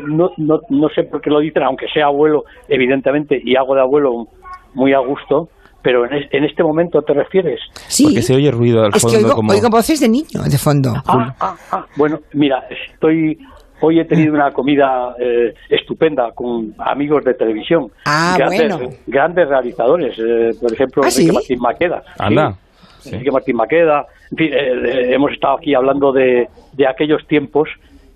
no, 0.06 0.30
no, 0.36 0.60
no 0.68 0.88
sé 0.90 1.04
por 1.04 1.20
qué 1.20 1.30
lo 1.30 1.40
dicen, 1.40 1.62
aunque 1.62 1.86
sea 1.92 2.06
abuelo, 2.06 2.44
evidentemente, 2.68 3.40
y 3.42 3.56
hago 3.56 3.74
de 3.74 3.80
abuelo 3.82 4.28
muy 4.74 4.92
a 4.92 4.98
gusto, 4.98 5.48
pero 5.82 6.06
en, 6.06 6.14
es- 6.14 6.28
en 6.32 6.44
este 6.44 6.62
momento 6.62 7.02
te 7.02 7.12
refieres. 7.12 7.60
Sí, 7.88 8.04
Porque 8.04 8.22
se 8.22 8.34
oye 8.34 8.50
ruido 8.50 8.84
al 8.84 8.94
es 8.94 9.02
fondo 9.02 9.18
que 9.18 9.24
oigo, 9.24 9.36
como... 9.36 9.52
oigo 9.52 9.68
voces 9.70 10.00
de 10.00 10.08
niño 10.08 10.42
de 10.48 10.58
fondo. 10.58 10.92
Ah, 11.06 11.34
ah, 11.40 11.56
ah. 11.72 11.86
Bueno, 11.96 12.20
mira, 12.32 12.64
estoy 12.93 13.38
hoy 13.81 14.00
he 14.00 14.04
tenido 14.06 14.32
una 14.32 14.50
comida 14.50 15.14
eh, 15.19 15.52
estupenda 15.69 16.32
con 16.32 16.74
amigos 16.78 17.22
de 17.24 17.34
televisión, 17.34 17.90
Ah, 18.06 18.34
grandes, 18.38 18.76
bueno. 18.78 18.90
grandes 19.06 19.46
realizadores, 19.48 20.19
eh, 20.19 20.52
por 20.58 20.72
ejemplo 20.72 21.02
¿Ah, 21.04 21.08
Enrique 21.08 21.28
sí? 21.31 21.32
Martín 21.32 21.58
Maqueda. 21.60 22.02
Anda. 22.19 22.52
Sí, 22.52 22.58
Sí. 23.00 23.10
Enrique 23.16 23.31
Martín 23.32 23.56
Maqueda. 23.56 24.06
En 24.34 24.36
fin, 24.36 24.53
eh, 24.53 24.56
eh, 24.56 25.14
hemos 25.14 25.31
estado 25.32 25.58
aquí 25.58 25.74
hablando 25.74 26.10
de, 26.12 26.48
de 26.72 26.86
aquellos 26.88 27.24
tiempos 27.29 27.69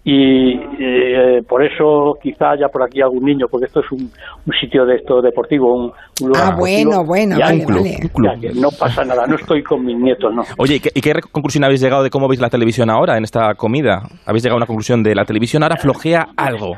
y 0.05 0.53
eh, 0.81 1.43
por 1.49 1.63
eso 1.63 2.17
quizá 2.21 2.51
haya 2.53 2.69
por 2.69 2.83
aquí 2.83 3.01
algún 3.01 3.25
niño, 3.25 3.47
porque 3.49 3.67
esto 3.67 3.81
es 3.81 3.93
un, 3.93 4.11
un 4.47 4.53
sitio 4.61 4.85
de 4.85 4.97
esto 4.97 5.21
deportivo, 5.23 5.73
un, 5.77 5.93
un 6.23 6.29
lugar 6.29 6.43
Ah, 6.45 6.51
deportivo. 6.57 6.59
bueno, 6.91 7.05
bueno, 7.05 7.39
Ya, 7.39 7.45
vale, 7.47 7.59
un 7.61 7.65
club, 7.67 7.79
vale. 7.83 7.97
un 8.03 8.09
club. 8.09 8.33
ya 8.35 8.41
que 8.41 8.61
no 8.61 8.69
pasa 8.71 9.05
nada, 9.05 9.27
no 9.27 9.37
estoy 9.37 9.63
con 9.63 9.85
mis 9.85 9.97
nietos, 9.97 10.35
no. 10.35 10.43
Oye, 10.57 10.77
¿y 10.77 10.81
qué, 10.81 10.91
y 10.95 11.01
qué 11.01 11.13
conclusión 11.31 11.63
habéis 11.65 11.81
llegado 11.83 12.03
de 12.03 12.11
cómo 12.11 12.27
veis 12.27 12.41
la 12.41 12.49
televisión 12.51 12.91
ahora 12.91 13.17
en 13.17 13.25
esta 13.25 13.55
comida? 13.55 14.03
¿Habéis 14.27 14.43
llegado 14.43 14.57
a 14.57 14.59
una 14.59 14.67
conclusión 14.67 15.03
de 15.05 15.15
la 15.15 15.25
televisión 15.25 15.63
ahora 15.63 15.77
flojea 15.77 16.29
algo? 16.37 16.77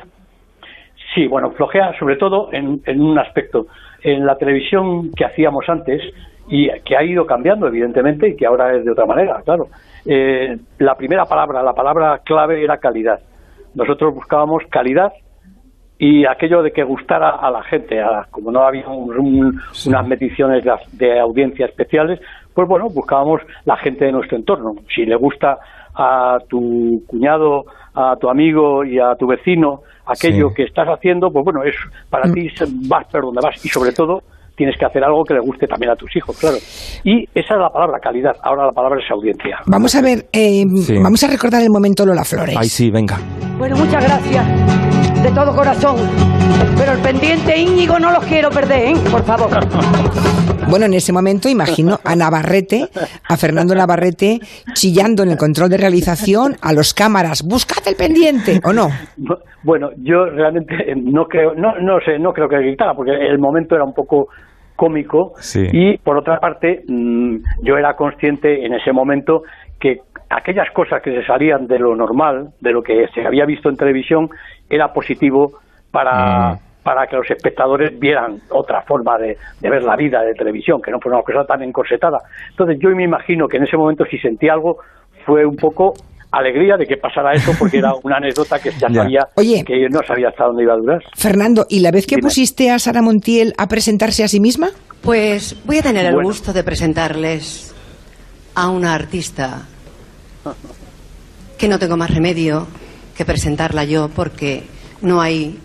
Sí, 1.14 1.26
bueno, 1.26 1.50
flojea 1.52 1.92
sobre 1.98 2.16
todo 2.16 2.52
en, 2.52 2.80
en 2.86 3.00
un 3.00 3.18
aspecto. 3.18 3.66
En 4.02 4.26
la 4.26 4.36
televisión 4.36 5.10
que 5.16 5.24
hacíamos 5.24 5.64
antes 5.68 6.02
y 6.50 6.68
que 6.84 6.96
ha 6.96 7.02
ido 7.04 7.24
cambiando, 7.24 7.66
evidentemente, 7.68 8.28
y 8.28 8.36
que 8.36 8.44
ahora 8.46 8.74
es 8.76 8.84
de 8.84 8.90
otra 8.90 9.06
manera, 9.06 9.40
claro. 9.44 9.68
eh, 10.04 10.56
la 10.78 10.94
primera 10.96 11.24
palabra, 11.24 11.62
la 11.62 11.72
palabra 11.74 12.20
clave 12.24 12.62
era 12.64 12.76
calidad. 12.78 13.20
Nosotros 13.74 14.14
buscábamos 14.14 14.62
calidad 14.68 15.12
y 15.98 16.24
aquello 16.26 16.62
de 16.62 16.72
que 16.72 16.82
gustara 16.82 17.28
a 17.30 17.50
la 17.50 17.62
gente, 17.62 18.00
a- 18.00 18.26
como 18.30 18.50
no 18.50 18.62
había 18.62 18.88
un- 18.88 19.16
un- 19.18 19.60
unas 19.86 20.06
mediciones 20.08 20.64
de, 20.64 20.72
de 20.92 21.20
audiencia 21.20 21.66
especiales, 21.66 22.18
pues 22.54 22.66
bueno, 22.66 22.88
buscábamos 22.88 23.42
la 23.64 23.76
gente 23.76 24.06
de 24.06 24.12
nuestro 24.12 24.36
entorno. 24.38 24.74
Si 24.94 25.04
le 25.04 25.14
gusta 25.16 25.58
a 25.94 26.38
tu 26.48 27.02
cuñado, 27.06 27.64
a 27.94 28.16
tu 28.16 28.28
amigo 28.30 28.84
y 28.84 28.98
a 28.98 29.14
tu 29.16 29.26
vecino 29.26 29.82
aquello 30.06 30.48
Sí. 30.48 30.54
que 30.56 30.62
estás 30.64 30.88
haciendo, 30.88 31.30
pues 31.30 31.44
bueno, 31.44 31.62
es 31.62 31.76
para 32.08 32.32
ti 32.32 32.48
se- 32.50 32.66
vas 32.88 33.04
por 33.12 33.22
donde 33.22 33.40
vas 33.42 33.64
y 33.64 33.68
sobre 33.68 33.92
todo 33.92 34.22
tienes 34.60 34.76
que 34.76 34.84
hacer 34.84 35.02
algo 35.02 35.24
que 35.24 35.32
le 35.32 35.40
guste 35.40 35.66
también 35.66 35.90
a 35.90 35.96
tus 35.96 36.14
hijos, 36.14 36.36
claro. 36.38 36.58
Y 37.02 37.24
esa 37.34 37.54
es 37.54 37.60
la 37.60 37.70
palabra 37.70 37.98
calidad, 37.98 38.36
ahora 38.42 38.66
la 38.66 38.72
palabra 38.72 39.00
es 39.02 39.10
audiencia. 39.10 39.56
Vamos 39.66 39.94
a 39.94 40.02
ver, 40.02 40.26
eh, 40.34 40.64
Sí. 40.82 40.98
vamos 41.02 41.24
a 41.24 41.28
recordar 41.28 41.62
el 41.62 41.70
momento 41.70 42.04
Lola 42.04 42.24
Flores. 42.24 42.54
Ay, 42.58 42.68
sí, 42.68 42.90
venga. 42.90 43.16
Bueno, 43.56 43.74
muchas 43.78 44.04
gracias. 44.04 45.22
De 45.22 45.30
todo 45.30 45.56
corazón. 45.56 45.96
Pero 46.76 46.92
el 46.92 46.98
pendiente 46.98 47.58
Íñigo 47.58 47.98
no 47.98 48.10
los 48.10 48.22
quiero 48.26 48.50
perder, 48.50 48.88
¿eh? 48.88 48.94
Por 49.10 49.22
favor. 49.24 49.48
Bueno, 50.68 50.86
en 50.86 50.94
ese 50.94 51.12
momento 51.12 51.48
imagino 51.48 51.98
a 52.04 52.14
Navarrete, 52.14 52.86
a 53.28 53.36
Fernando 53.36 53.74
Navarrete, 53.74 54.38
chillando 54.72 55.24
en 55.24 55.30
el 55.30 55.36
control 55.36 55.68
de 55.68 55.78
realización 55.78 56.54
a 56.62 56.72
los 56.72 56.94
cámaras, 56.94 57.42
buscad 57.42 57.78
el 57.88 57.96
pendiente, 57.96 58.60
¿o 58.62 58.72
no? 58.72 58.86
Bueno, 59.64 59.88
yo 59.96 60.26
realmente 60.26 60.74
no 60.96 61.24
creo, 61.24 61.54
no, 61.56 61.72
no 61.80 61.98
sé, 62.04 62.20
no 62.20 62.32
creo 62.32 62.48
que 62.48 62.58
gritara, 62.58 62.94
porque 62.94 63.10
el 63.10 63.40
momento 63.40 63.74
era 63.74 63.82
un 63.82 63.92
poco 63.94 64.28
cómico 64.80 65.32
Sí. 65.40 65.66
y 65.72 65.98
por 65.98 66.16
otra 66.16 66.38
parte 66.40 66.82
mm, 66.88 67.36
yo 67.62 67.76
era 67.76 67.94
consciente 67.94 68.64
en 68.64 68.72
ese 68.72 68.92
momento 68.92 69.42
que 69.78 69.98
aquellas 70.30 70.70
cosas 70.72 71.02
que 71.02 71.12
se 71.14 71.22
salían 71.26 71.66
de 71.66 71.78
lo 71.78 71.94
normal, 71.94 72.48
de 72.60 72.72
lo 72.72 72.82
que 72.82 73.06
se 73.14 73.26
había 73.26 73.44
visto 73.44 73.68
en 73.68 73.76
televisión, 73.76 74.30
era 74.70 74.86
positivo 74.92 75.52
para, 75.92 76.52
Mm. 76.54 76.58
para 76.82 77.06
que 77.08 77.16
los 77.16 77.30
espectadores 77.30 77.98
vieran 77.98 78.38
otra 78.50 78.80
forma 78.82 79.18
de, 79.18 79.36
de 79.60 79.68
ver 79.70 79.82
la 79.82 79.96
vida 79.96 80.22
de 80.22 80.32
televisión, 80.34 80.80
que 80.80 80.90
no 80.90 80.98
fuera 81.00 81.18
una 81.18 81.24
cosa 81.24 81.44
tan 81.44 81.62
encorsetada. 81.62 82.18
Entonces 82.50 82.78
yo 82.80 82.88
me 82.96 83.04
imagino 83.04 83.48
que 83.48 83.58
en 83.58 83.64
ese 83.64 83.76
momento 83.76 84.04
si 84.10 84.16
sentí 84.18 84.48
algo 84.48 84.78
fue 85.26 85.44
un 85.44 85.56
poco 85.56 85.92
alegría 86.32 86.76
de 86.76 86.86
que 86.86 86.96
pasara 86.96 87.32
eso 87.34 87.52
porque 87.58 87.78
era 87.78 87.92
una 88.02 88.16
anécdota 88.18 88.58
que 88.58 88.70
ya 88.72 88.88
Ya. 88.90 89.02
sabía 89.02 89.20
Oye. 89.36 89.64
que 89.66 89.88
no 89.90 90.00
sabía 90.06 90.28
hasta 90.28 90.44
dónde 90.44 90.62
iba 90.62 90.74
a 90.74 90.76
durar. 90.76 91.02
Fernando, 91.16 91.66
¿y 91.68 91.80
la 91.80 91.90
vez 91.90 92.06
que 92.06 92.16
Dime. 92.16 92.28
pusiste 92.28 92.70
a 92.70 92.78
Sara 92.78 93.02
Montiel 93.02 93.52
a 93.58 93.66
presentarse 93.66 94.22
a 94.24 94.28
sí 94.28 94.40
misma? 94.40 94.70
Pues 95.02 95.56
voy 95.64 95.78
a 95.78 95.82
tener 95.82 96.06
el 96.06 96.22
gusto 96.22 96.52
de 96.52 96.62
presentarles 96.62 97.74
a 98.54 98.68
una 98.68 98.94
artista 98.94 99.62
que 101.58 101.68
no 101.68 101.78
tengo 101.78 101.96
más 101.96 102.10
remedio 102.10 102.66
que 103.16 103.24
presentarla 103.24 103.84
yo 103.84 104.08
porque 104.08 104.64
no 105.02 105.20
hay 105.20 105.58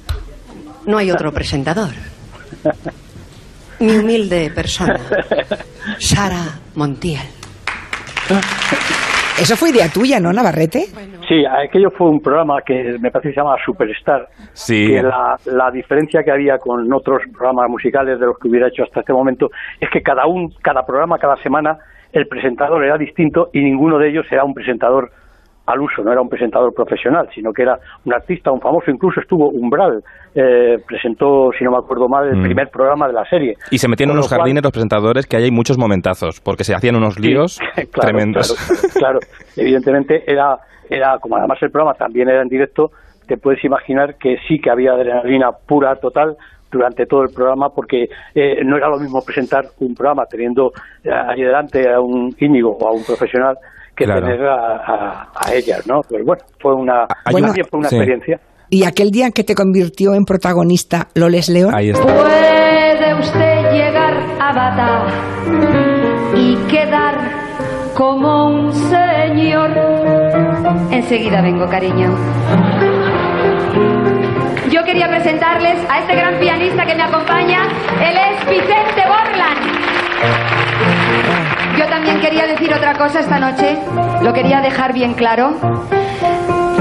no 0.85 0.97
hay 0.97 1.09
otro 1.11 1.31
presentador. 1.31 1.91
Mi 3.79 3.97
humilde 3.97 4.51
persona, 4.51 4.99
Sara 5.99 6.59
Montiel. 6.75 7.21
Eso 9.39 9.57
fue 9.57 9.69
idea 9.71 9.89
tuya, 9.93 10.17
¿no, 10.19 10.31
Navarrete? 10.31 10.85
Sí, 11.27 11.43
aquello 11.45 11.89
fue 11.91 12.09
un 12.09 12.21
programa 12.21 12.61
que 12.65 12.97
me 13.01 13.11
parece 13.11 13.29
que 13.29 13.35
se 13.35 13.41
llama 13.41 13.57
Superstar. 13.65 14.29
Sí. 14.53 14.87
Que 14.87 15.03
la, 15.03 15.35
la 15.45 15.71
diferencia 15.71 16.23
que 16.23 16.31
había 16.31 16.57
con 16.57 16.91
otros 16.93 17.21
programas 17.33 17.69
musicales 17.69 18.17
de 18.17 18.27
los 18.27 18.39
que 18.39 18.47
hubiera 18.47 18.69
hecho 18.69 18.83
hasta 18.83 19.01
este 19.01 19.11
momento 19.11 19.49
es 19.81 19.89
que 19.89 20.01
cada 20.01 20.25
un, 20.25 20.53
cada 20.61 20.85
programa, 20.85 21.17
cada 21.17 21.35
semana, 21.43 21.77
el 22.13 22.27
presentador 22.27 22.85
era 22.85 22.97
distinto 22.97 23.49
y 23.51 23.59
ninguno 23.59 23.97
de 23.97 24.09
ellos 24.09 24.25
era 24.31 24.45
un 24.45 24.53
presentador 24.53 25.11
al 25.67 25.79
uso, 25.81 26.03
no 26.03 26.11
era 26.11 26.21
un 26.21 26.29
presentador 26.29 26.73
profesional, 26.73 27.27
sino 27.33 27.51
que 27.51 27.63
era 27.63 27.77
un 28.05 28.13
artista, 28.13 28.51
un 28.51 28.61
famoso, 28.61 28.91
incluso 28.91 29.19
estuvo 29.19 29.49
Umbral, 29.49 30.03
eh, 30.35 30.77
presentó, 30.87 31.49
si 31.57 31.63
no 31.63 31.71
me 31.71 31.77
acuerdo 31.77 32.07
mal, 32.07 32.27
el 32.27 32.37
Mm. 32.37 32.43
primer 32.43 32.67
programa 32.69 33.07
de 33.07 33.13
la 33.13 33.25
serie. 33.25 33.55
Y 33.71 33.77
se 33.79 33.87
metían 33.87 34.09
en 34.09 34.15
unos 34.15 34.25
lo 34.25 34.29
cual- 34.29 34.41
jardines 34.41 34.63
los 34.63 34.71
presentadores 34.71 35.25
que 35.25 35.37
ahí 35.37 35.45
hay 35.45 35.51
muchos 35.51 35.77
momentazos, 35.77 36.39
porque 36.41 36.63
se 36.63 36.75
hacían 36.75 36.95
unos 36.95 37.19
líos 37.19 37.53
Sí, 37.75 37.87
claro, 37.87 38.09
tremendos. 38.09 38.53
Claro, 38.93 39.19
claro. 39.19 39.19
evidentemente 39.57 40.23
era, 40.31 40.57
era, 40.89 41.17
como 41.19 41.37
además 41.37 41.57
el 41.61 41.71
programa 41.71 41.93
también 41.95 42.29
era 42.29 42.41
en 42.41 42.47
directo, 42.49 42.91
te 43.27 43.37
puedes 43.37 43.63
imaginar 43.65 44.15
que 44.19 44.37
sí 44.47 44.59
que 44.59 44.69
había 44.69 44.91
adrenalina 44.91 45.49
pura, 45.67 45.95
total, 45.95 46.35
durante 46.71 47.05
todo 47.05 47.23
el 47.23 47.29
programa, 47.33 47.69
porque 47.69 48.03
eh, 48.35 48.57
no 48.65 48.75
era 48.77 48.89
lo 48.89 48.99
mismo 48.99 49.21
presentar 49.25 49.63
un 49.79 49.95
programa 49.95 50.25
teniendo 50.29 50.71
eh, 51.03 51.09
allí 51.11 51.41
delante 51.43 51.89
a 51.91 51.99
un 52.01 52.35
Íñigo 52.39 52.75
o 52.77 52.87
a 52.87 52.91
un 52.91 53.03
profesional 53.03 53.55
que 53.95 54.05
Claro. 54.05 54.21
tener 54.21 54.45
a, 54.45 54.55
a- 54.77 55.31
a 55.35 55.53
ellas, 55.53 55.85
¿no? 55.87 56.01
Pues 56.01 56.23
bueno, 56.25 56.43
fue 56.59 56.73
una, 56.75 57.05
Bueno, 57.31 57.47
también 57.47 57.65
fue 57.69 57.79
una 57.79 57.89
sí. 57.89 57.95
experiencia. 57.95 58.39
¿Y 58.69 58.83
aquel 58.85 59.11
día 59.11 59.27
en 59.27 59.31
que 59.31 59.43
te 59.43 59.53
convirtió 59.55 60.13
en 60.15 60.25
protagonista 60.25 61.07
Loles 61.13 61.49
León? 61.49 61.73
Ahí 61.73 61.89
está. 61.91 62.03
Puede 62.03 63.13
usted 63.19 63.71
llegar 63.71 64.13
a 64.39 64.53
Bata 64.53 65.05
y 66.35 66.55
quedar 66.69 67.15
como 67.93 68.47
un 68.49 68.73
señor. 68.73 69.69
Enseguida 70.91 71.41
vengo, 71.41 71.67
cariño. 71.69 72.15
Yo 74.71 74.83
quería 74.83 75.07
presentarles 75.09 75.77
a 75.89 75.99
este 75.99 76.15
gran 76.15 76.39
pianista 76.39 76.85
que 76.85 76.95
me 76.95 77.03
acompaña. 77.03 77.61
Él 78.01 78.17
es 78.17 78.49
Vicente 78.49 79.03
Borland. 79.07 79.75
Yo 81.77 81.85
también 81.87 82.19
quería 82.19 82.45
decir 82.47 82.73
otra 82.73 82.93
cosa 82.97 83.19
esta 83.19 83.39
noche. 83.39 83.77
Lo 84.23 84.33
quería 84.33 84.61
dejar 84.61 84.93
bien 84.93 85.13
claro. 85.13 85.53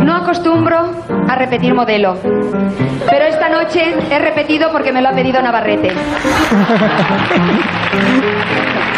No 0.03 0.17
acostumbro 0.17 0.91
a 1.29 1.35
repetir 1.37 1.75
modelo. 1.75 2.17
Pero 3.11 3.25
esta 3.27 3.49
noche 3.49 3.95
he 4.11 4.19
repetido 4.19 4.71
porque 4.73 4.93
me 4.93 5.01
lo 5.03 5.09
ha 5.09 5.13
pedido 5.13 5.41
Navarrete. 5.43 5.91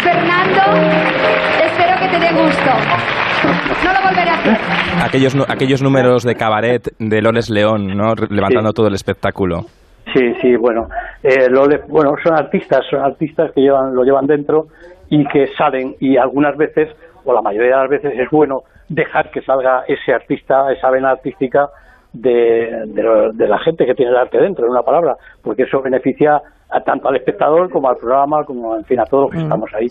Fernando, 0.03 0.63
espero 1.65 1.99
que 2.01 2.09
te 2.09 2.19
dé 2.19 2.33
gusto. 2.33 2.71
No 3.85 3.93
lo 3.93 4.01
volveré 4.09 4.31
a 4.31 4.35
hacer. 4.35 4.57
Aquellos, 5.05 5.37
aquellos 5.49 5.83
números 5.83 6.23
de 6.25 6.35
cabaret 6.35 6.89
de 6.99 7.23
Loles 7.23 7.51
León, 7.51 7.97
¿no? 7.97 8.15
Levantando 8.31 8.71
Sí. 8.71 8.75
todo 8.75 8.89
el 8.89 8.95
espectáculo. 8.95 9.67
Sí, 10.13 10.35
sí, 10.41 10.57
bueno, 10.57 10.89
eh, 11.23 11.49
lo 11.51 11.67
bueno, 11.89 12.15
son 12.23 12.35
artistas, 12.35 12.87
son 12.89 13.01
artistas 13.01 13.51
que 13.53 13.61
llevan, 13.61 13.95
lo 13.95 14.05
llevan 14.05 14.27
dentro 14.27 14.69
y 15.09 15.27
que 15.27 15.49
salen 15.59 15.97
y 16.01 16.17
algunas 16.17 16.57
veces, 16.57 16.89
o 17.25 17.33
la 17.33 17.43
mayoría 17.43 17.77
de 17.77 17.83
las 17.83 17.91
veces 17.91 18.19
es 18.19 18.31
bueno 18.31 18.63
dejar 18.89 19.31
que 19.31 19.43
salga 19.43 19.85
ese 19.89 20.13
artista, 20.13 20.73
esa 20.73 20.91
vena 20.91 21.11
artística 21.11 21.69
de, 22.13 22.85
de, 22.87 23.31
de 23.35 23.49
la 23.49 23.59
gente 23.59 23.85
que 23.85 23.95
tiene 23.95 24.13
el 24.13 24.17
arte 24.17 24.39
dentro, 24.39 24.65
en 24.65 24.71
una 24.71 24.83
palabra, 24.83 25.17
porque 25.43 25.65
eso 25.65 25.83
beneficia 25.83 26.41
a 26.71 26.81
tanto 26.81 27.09
al 27.09 27.17
espectador 27.17 27.71
como 27.71 27.89
al 27.89 27.97
programa, 27.97 28.45
como 28.45 28.77
en 28.77 28.85
fin 28.85 28.99
a 28.99 29.05
todos 29.05 29.25
los 29.25 29.31
que 29.33 29.43
estamos 29.43 29.71
ahí. 29.75 29.87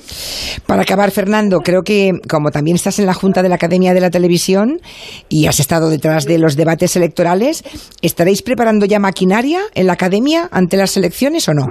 Para 0.68 0.82
acabar, 0.82 1.10
Fernando, 1.12 1.60
creo 1.60 1.84
que 1.84 2.12
como 2.30 2.52
también 2.52 2.76
estás 2.76 3.00
en 3.00 3.06
la 3.06 3.14
Junta 3.14 3.42
de 3.42 3.50
la 3.50 3.56
Academia 3.56 3.94
de 3.94 4.02
la 4.02 4.10
Televisión 4.10 4.80
y 5.30 5.48
has 5.48 5.60
estado 5.60 5.90
detrás 5.90 6.26
de 6.26 6.38
los 6.38 6.58
debates 6.58 6.96
electorales, 6.98 7.64
¿estaréis 8.02 8.42
preparando 8.42 8.86
ya 8.86 9.00
maquinaria 9.00 9.60
en 9.74 9.88
la 9.88 9.94
Academia 9.94 10.50
ante 10.52 10.76
las 10.78 10.98
elecciones 10.98 11.48
o 11.48 11.54
no? 11.54 11.68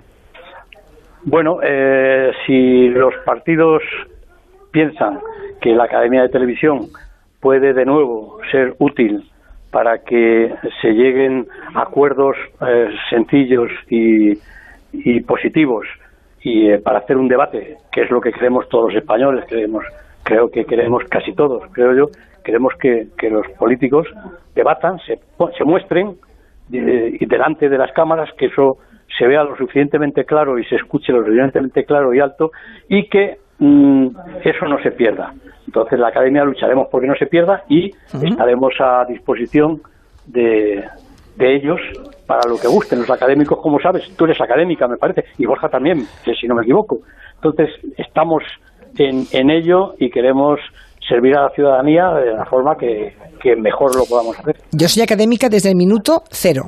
Bueno, 1.25 1.59
eh, 1.63 2.31
si 2.47 2.89
los 2.89 3.15
partidos 3.25 3.83
piensan 4.73 5.19
que 5.61 5.71
la 5.71 5.85
Academia 5.85 6.23
de 6.23 6.29
Televisión 6.29 6.89
puede 7.41 7.75
de 7.75 7.85
nuevo 7.85 8.39
ser 8.51 8.75
útil 8.79 9.23
para 9.71 9.99
que 9.99 10.55
se 10.81 10.89
lleguen 10.93 11.47
a 11.75 11.83
acuerdos 11.83 12.37
eh, 12.67 12.89
sencillos 13.11 13.71
y, 13.91 14.35
y 15.05 15.21
positivos 15.21 15.87
y 16.43 16.71
eh, 16.71 16.79
para 16.79 16.99
hacer 16.99 17.17
un 17.17 17.27
debate, 17.27 17.79
que 17.91 18.03
es 18.03 18.11
lo 18.11 18.21
que 18.21 18.31
queremos 18.31 18.69
todos 18.69 18.93
los 18.93 19.03
españoles, 19.03 19.45
creemos, 19.49 19.85
creo 20.23 20.51
que 20.51 20.65
queremos 20.65 21.03
casi 21.05 21.33
todos, 21.33 21.65
creo 21.73 21.95
yo, 21.95 22.07
queremos 22.45 22.75
que, 22.79 23.09
que 23.17 23.31
los 23.31 23.47
políticos 23.59 24.07
debatan, 24.55 24.99
se, 25.01 25.19
se 25.57 25.65
muestren 25.65 26.17
eh, 26.73 27.17
y 27.19 27.27
delante 27.27 27.69
de 27.69 27.79
las 27.79 27.93
cámaras, 27.93 28.31
que 28.37 28.47
eso 28.47 28.79
se 29.19 29.27
vea 29.27 29.43
lo 29.43 29.57
suficientemente 29.57 30.25
claro 30.25 30.59
y 30.59 30.65
se 30.67 30.77
escuche 30.77 31.13
lo 31.13 31.25
suficientemente 31.25 31.85
claro 31.85 32.13
y 32.13 32.21
alto 32.21 32.51
y 32.89 33.09
que 33.09 33.39
mm, 33.59 34.09
eso 34.45 34.67
no 34.67 34.83
se 34.83 34.91
pierda. 34.91 35.33
Entonces 35.67 35.99
la 35.99 36.09
Academia 36.09 36.45
lucharemos 36.45 36.89
porque 36.91 37.07
no 37.07 37.15
se 37.15 37.27
pierda 37.27 37.65
y 37.69 37.91
estaremos 38.23 38.75
a 38.81 39.05
disposición 39.07 39.81
de, 40.27 40.85
de 41.37 41.57
ellos 41.57 41.81
para 42.26 42.49
lo 42.49 42.57
que 42.57 42.69
gusten. 42.69 43.00
Los 43.00 43.11
académicos, 43.11 43.59
como 43.61 43.79
sabes, 43.81 44.03
tú 44.17 44.25
eres 44.25 44.41
académica, 44.41 44.87
me 44.88 44.97
parece, 44.97 45.25
y 45.38 45.47
Borja 45.47 45.69
también, 45.69 46.07
si 46.25 46.47
no 46.47 46.55
me 46.55 46.62
equivoco. 46.62 46.99
Entonces 47.37 47.71
estamos 47.99 48.43
en, 48.99 49.26
en 49.33 49.50
ello 49.50 49.95
y 49.99 50.11
queremos 50.11 50.61
servir 51.09 51.37
a 51.37 51.43
la 51.43 51.50
ciudadanía 51.50 52.09
de 52.14 52.33
la 52.33 52.45
forma 52.47 52.76
que, 52.76 53.14
que 53.43 53.57
mejor 53.57 53.95
lo 53.95 54.05
podamos 54.05 54.38
hacer. 54.38 54.57
Yo 54.73 54.88
soy 54.88 55.03
académica 55.03 55.49
desde 55.49 55.71
el 55.71 55.76
minuto 55.76 56.23
cero. 56.31 56.62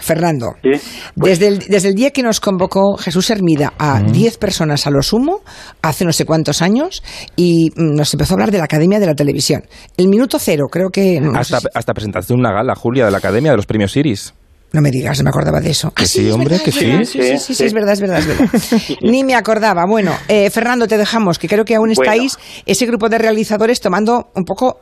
Fernando, 0.00 0.54
¿sí? 0.62 0.80
desde, 1.14 1.46
el, 1.48 1.58
desde 1.60 1.88
el 1.88 1.94
día 1.94 2.10
que 2.10 2.22
nos 2.22 2.40
convocó 2.40 2.96
Jesús 2.96 3.30
Hermida 3.30 3.72
a 3.78 4.00
10 4.02 4.38
personas 4.38 4.86
a 4.86 4.90
lo 4.90 5.02
sumo, 5.02 5.40
hace 5.82 6.04
no 6.04 6.12
sé 6.12 6.24
cuántos 6.24 6.62
años, 6.62 7.02
y 7.36 7.70
mm, 7.76 7.94
nos 7.94 8.12
empezó 8.14 8.32
a 8.32 8.36
hablar 8.36 8.50
de 8.50 8.58
la 8.58 8.64
Academia 8.64 8.98
de 8.98 9.06
la 9.06 9.14
Televisión. 9.14 9.62
El 9.96 10.08
minuto 10.08 10.38
cero, 10.38 10.66
creo 10.70 10.90
que... 10.90 11.20
No, 11.20 11.32
sé 11.44 11.54
Hasta, 11.56 11.60
si- 11.60 11.66
hasta 11.74 11.94
presentaste 11.94 12.32
una 12.34 12.52
gala, 12.52 12.74
Julia, 12.74 13.04
de 13.04 13.10
la 13.10 13.18
Academia 13.18 13.50
de 13.52 13.56
los 13.58 13.66
Premios 13.66 13.96
Iris. 13.96 14.34
no 14.72 14.80
me 14.80 14.90
digas, 14.90 15.18
no 15.18 15.24
me 15.24 15.30
acordaba 15.30 15.60
de 15.60 15.70
eso. 15.70 15.90
Que 15.90 16.04
Ah, 16.04 16.06
sí, 16.06 16.26
es 16.28 16.32
hombre, 16.32 16.50
verdad, 16.58 16.64
que 16.64 16.72
sí. 16.72 16.78
sí, 16.80 17.04
sí, 17.04 17.22
sí, 17.22 17.38
sí, 17.38 17.54
Sí, 17.54 17.64
es 17.64 17.72
verdad, 17.72 17.92
es 17.92 18.00
verdad, 18.00 18.18
es 18.20 18.26
verdad. 18.26 18.48
Ni 19.02 19.24
me 19.24 19.34
acordaba. 19.34 19.84
Bueno, 19.86 20.12
eh, 20.28 20.48
Fernando, 20.50 20.86
te 20.86 20.96
dejamos, 20.96 21.38
que 21.38 21.48
creo 21.48 21.64
que 21.64 21.74
aún 21.74 21.92
Bueno. 21.94 22.02
estáis 22.12 22.38
ese 22.66 22.86
grupo 22.86 23.08
de 23.08 23.18
realizadores 23.18 23.80
tomando 23.80 24.30
un 24.34 24.44
poco 24.44 24.78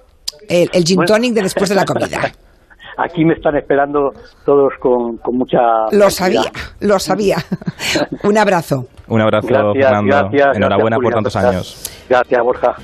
el, 0.48 0.68
el 0.72 0.84
gin 0.84 0.96
Bueno. 0.96 1.06
tonic 1.14 1.32
de 1.34 1.42
después 1.42 1.68
de 1.70 1.75
la 1.75 1.84
comida. 1.84 2.32
Aquí 2.99 3.25
me 3.25 3.35
están 3.35 3.57
esperando 3.57 4.11
todos 4.45 4.73
con, 4.81 5.17
con 5.19 5.37
mucha... 5.38 5.59
Lo 5.93 6.11
sabía, 6.11 6.43
lo 6.81 6.99
sabía. 6.99 7.37
Un 8.25 8.37
abrazo. 8.37 8.87
Un 9.07 9.21
abrazo, 9.21 9.47
Gracias, 9.49 9.85
Fernando. 9.87 10.17
gracias. 10.17 10.57
Enhorabuena 10.57 10.97
gracias, 10.97 11.02
por 11.05 11.14
tantos 11.14 11.33
gracias. 11.35 11.55
años. 11.55 12.07
Gracias, 12.09 12.40
Borja. 12.43 12.75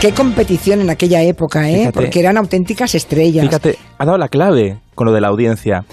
Qué 0.00 0.12
competición 0.12 0.80
en 0.80 0.90
aquella 0.90 1.22
época, 1.22 1.68
¿eh? 1.68 1.76
Fíjate. 1.78 2.00
Porque 2.00 2.20
eran 2.20 2.36
auténticas 2.38 2.94
estrellas. 2.94 3.44
Fíjate, 3.46 3.76
ha 3.98 4.04
dado 4.04 4.18
la 4.18 4.28
clave 4.28 4.78
con 4.94 5.06
lo 5.06 5.12
de 5.12 5.20
la 5.20 5.28
audiencia. 5.28 5.84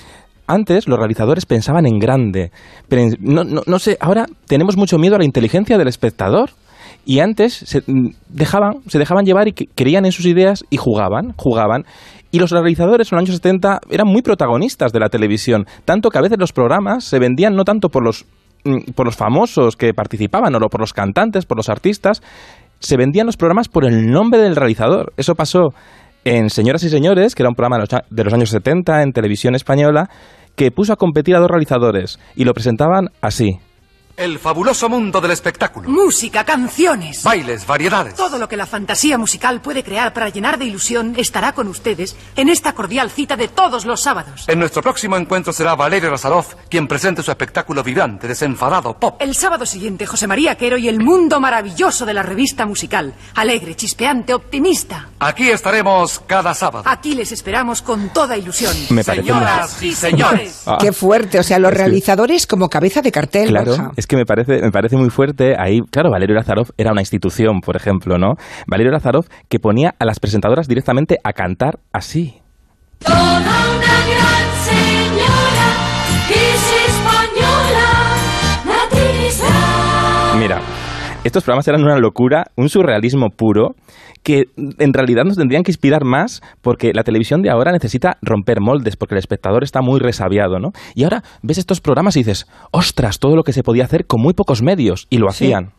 Antes 0.48 0.88
los 0.88 0.98
realizadores 0.98 1.46
pensaban 1.46 1.86
en 1.86 2.00
grande, 2.00 2.51
pero 2.89 3.03
no, 3.20 3.43
no- 3.43 3.62
no 3.65 3.79
sé, 3.79 3.98
ahora 4.01 4.25
tenemos 4.48 4.75
mucho 4.77 4.98
miedo 4.98 5.15
a 5.15 5.20
la 5.20 5.25
inteligencia 5.25 5.77
del 5.77 5.88
espectador. 5.88 6.50
Y 7.05 7.20
antes 7.20 7.53
se 7.53 7.79
mm, 7.88 8.10
dejaban, 8.29 8.74
se 8.88 9.00
dejaban 9.00 9.25
llevar 9.25 9.48
y 9.48 9.53
que- 9.53 9.67
creían 9.74 10.05
en 10.05 10.12
sus 10.12 10.25
ideas 10.25 10.63
y 10.70 10.77
jugaban, 10.77 11.34
jugaban. 11.38 11.84
Y 12.31 12.39
los 12.39 12.51
realizadores 12.51 13.11
en 13.11 13.17
los 13.17 13.23
años 13.23 13.35
70 13.35 13.81
eran 13.89 14.07
muy 14.07 14.21
protagonistas 14.21 14.93
de 14.93 15.00
la 15.00 15.09
televisión, 15.09 15.65
tanto 15.85 16.09
que 16.09 16.17
a 16.17 16.21
veces 16.21 16.39
los 16.39 16.53
programas 16.53 17.03
se 17.03 17.19
vendían 17.19 17.55
no 17.55 17.65
tanto 17.65 17.89
por 17.89 18.03
los, 18.03 18.25
mm, 18.63 18.91
por 18.95 19.05
los 19.05 19.17
famosos 19.17 19.75
que 19.75 19.93
participaban, 19.93 20.55
o 20.55 20.59
por 20.69 20.79
los 20.79 20.93
cantantes, 20.93 21.45
por 21.45 21.57
los 21.57 21.69
artistas, 21.69 22.21
se 22.79 22.97
vendían 22.97 23.25
los 23.25 23.38
programas 23.38 23.67
por 23.67 23.85
el 23.85 24.09
nombre 24.09 24.39
del 24.39 24.55
realizador. 24.55 25.13
Eso 25.17 25.35
pasó 25.35 25.73
en 26.23 26.50
Señoras 26.50 26.83
y 26.83 26.89
Señores, 26.89 27.35
que 27.35 27.43
era 27.43 27.50
un 27.50 27.55
programa 27.55 27.83
de 28.09 28.23
los 28.23 28.33
años 28.33 28.50
70 28.50 29.03
en 29.03 29.11
televisión 29.11 29.55
española, 29.55 30.09
que 30.55 30.71
puso 30.71 30.93
a 30.93 30.97
competir 30.97 31.35
a 31.35 31.39
dos 31.39 31.50
realizadores 31.50 32.19
y 32.35 32.45
lo 32.45 32.53
presentaban 32.53 33.09
así. 33.21 33.59
El 34.21 34.37
fabuloso 34.37 34.87
mundo 34.87 35.19
del 35.19 35.31
espectáculo. 35.31 35.89
Música, 35.89 36.43
canciones. 36.43 37.23
Bailes, 37.23 37.65
variedades. 37.65 38.13
Todo 38.13 38.37
lo 38.37 38.47
que 38.47 38.55
la 38.55 38.67
fantasía 38.67 39.17
musical 39.17 39.61
puede 39.63 39.83
crear 39.83 40.13
para 40.13 40.29
llenar 40.29 40.59
de 40.59 40.65
ilusión 40.65 41.15
estará 41.17 41.53
con 41.53 41.67
ustedes 41.67 42.15
en 42.35 42.47
esta 42.47 42.73
cordial 42.73 43.09
cita 43.09 43.35
de 43.35 43.47
todos 43.47 43.83
los 43.85 43.99
sábados. 44.03 44.43
En 44.47 44.59
nuestro 44.59 44.83
próximo 44.83 45.17
encuentro 45.17 45.51
será 45.51 45.73
Valerio 45.73 46.11
Lazarov 46.11 46.45
quien 46.69 46.87
presente 46.87 47.23
su 47.23 47.31
espectáculo 47.31 47.81
vibrante, 47.83 48.27
desenfadado, 48.27 48.93
pop. 48.99 49.19
El 49.19 49.33
sábado 49.33 49.65
siguiente, 49.65 50.05
José 50.05 50.27
María 50.27 50.53
Quero 50.55 50.77
y 50.77 50.87
el 50.87 50.99
mundo 50.99 51.39
maravilloso 51.39 52.05
de 52.05 52.13
la 52.13 52.21
revista 52.21 52.67
musical. 52.67 53.15
Alegre, 53.33 53.75
chispeante, 53.75 54.35
optimista. 54.35 55.09
Aquí 55.17 55.49
estaremos 55.49 56.21
cada 56.27 56.53
sábado. 56.53 56.83
Aquí 56.87 57.15
les 57.15 57.31
esperamos 57.31 57.81
con 57.81 58.09
toda 58.09 58.37
ilusión. 58.37 58.75
Me 58.91 59.03
parece 59.03 59.25
Señoras 59.25 59.81
y 59.81 59.93
señores. 59.95 60.61
Ah. 60.67 60.77
Qué 60.79 60.93
fuerte, 60.93 61.39
o 61.39 61.43
sea, 61.43 61.57
los 61.57 61.71
Es 61.71 61.77
que- 61.77 61.83
realizadores 61.85 62.45
como 62.45 62.69
cabeza 62.69 63.01
de 63.01 63.11
cartel. 63.11 63.49
Claro, 63.49 63.71
Borja. 63.71 63.91
es 63.95 64.05
que 64.05 64.10
me 64.15 64.25
parece, 64.25 64.61
me 64.61 64.71
parece 64.71 64.97
muy 64.97 65.09
fuerte. 65.09 65.55
Ahí, 65.57 65.79
claro, 65.91 66.09
Valerio 66.11 66.35
Lazarov 66.35 66.71
era 66.77 66.91
una 66.91 67.01
institución, 67.01 67.61
por 67.61 67.75
ejemplo, 67.75 68.17
¿no? 68.17 68.33
Valerio 68.67 68.91
Lazarov 68.91 69.25
que 69.49 69.59
ponía 69.59 69.93
a 69.99 70.05
las 70.05 70.19
presentadoras 70.19 70.67
directamente 70.67 71.17
a 71.23 71.33
cantar 71.33 71.79
así. 71.91 72.41
Estos 81.23 81.43
programas 81.43 81.67
eran 81.67 81.83
una 81.83 81.97
locura, 81.97 82.45
un 82.55 82.69
surrealismo 82.69 83.29
puro, 83.29 83.75
que 84.23 84.45
en 84.57 84.93
realidad 84.93 85.23
nos 85.23 85.37
tendrían 85.37 85.63
que 85.63 85.71
inspirar 85.71 86.03
más 86.03 86.41
porque 86.61 86.91
la 86.93 87.03
televisión 87.03 87.41
de 87.41 87.49
ahora 87.49 87.71
necesita 87.71 88.17
romper 88.21 88.59
moldes, 88.61 88.95
porque 88.95 89.15
el 89.15 89.19
espectador 89.19 89.63
está 89.63 89.81
muy 89.81 89.99
resabiado, 89.99 90.59
¿no? 90.59 90.69
Y 90.95 91.03
ahora 91.03 91.23
ves 91.41 91.57
estos 91.57 91.81
programas 91.81 92.15
y 92.15 92.19
dices, 92.19 92.47
ostras, 92.71 93.19
todo 93.19 93.35
lo 93.35 93.43
que 93.43 93.53
se 93.53 93.63
podía 93.63 93.83
hacer 93.85 94.05
con 94.05 94.21
muy 94.21 94.33
pocos 94.33 94.61
medios, 94.61 95.07
y 95.09 95.17
lo 95.17 95.29
Sí. 95.31 95.45
hacían. 95.45 95.71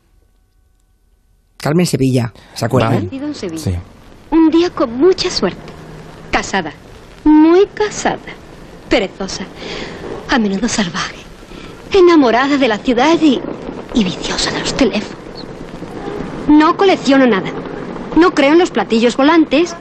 Carmen 1.58 1.86
Sevilla, 1.86 2.32
¿se 2.54 2.64
acuerdan? 2.64 2.92
Vale. 2.94 3.04
Nacido 3.04 3.26
en 3.28 3.34
Sevilla. 3.34 3.62
Sí. 3.62 3.74
Un 4.30 4.50
día 4.50 4.70
con 4.70 4.92
mucha 4.96 5.30
suerte. 5.30 5.72
Casada. 6.32 6.72
Muy 7.24 7.66
casada. 7.66 8.18
Perezosa. 8.88 9.44
A 10.28 10.38
menudo 10.38 10.66
salvaje. 10.68 11.20
Enamorada 11.92 12.56
de 12.58 12.66
la 12.66 12.78
ciudad 12.78 13.16
y, 13.20 13.40
y 13.94 14.02
viciosa 14.04 14.50
de 14.50 14.60
los 14.60 14.74
teléfonos. 14.74 15.21
No 16.58 16.76
colecciono 16.76 17.26
nada. 17.26 17.50
No 18.16 18.32
creo 18.32 18.52
en 18.52 18.58
los 18.58 18.70
platillos 18.70 19.16
volantes 19.16 19.74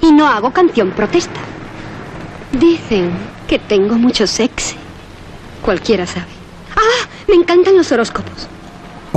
y 0.00 0.12
no 0.12 0.26
hago 0.26 0.50
canción 0.52 0.90
protesta. 0.92 1.40
Dicen 2.52 3.10
que 3.48 3.58
tengo 3.58 3.96
mucho 3.96 4.26
sexy. 4.26 4.76
Cualquiera 5.62 6.06
sabe. 6.06 6.26
¡Ah! 6.76 7.08
Me 7.28 7.34
encantan 7.36 7.76
los 7.76 7.90
horóscopos. 7.92 8.48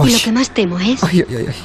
Y 0.06 0.12
lo 0.12 0.17
que 0.24 0.32
más 0.32 0.51
temo 0.51 0.79
es 0.79 1.03
Ay, 1.03 1.24
ay, 1.27 1.36
ay. 1.50 1.56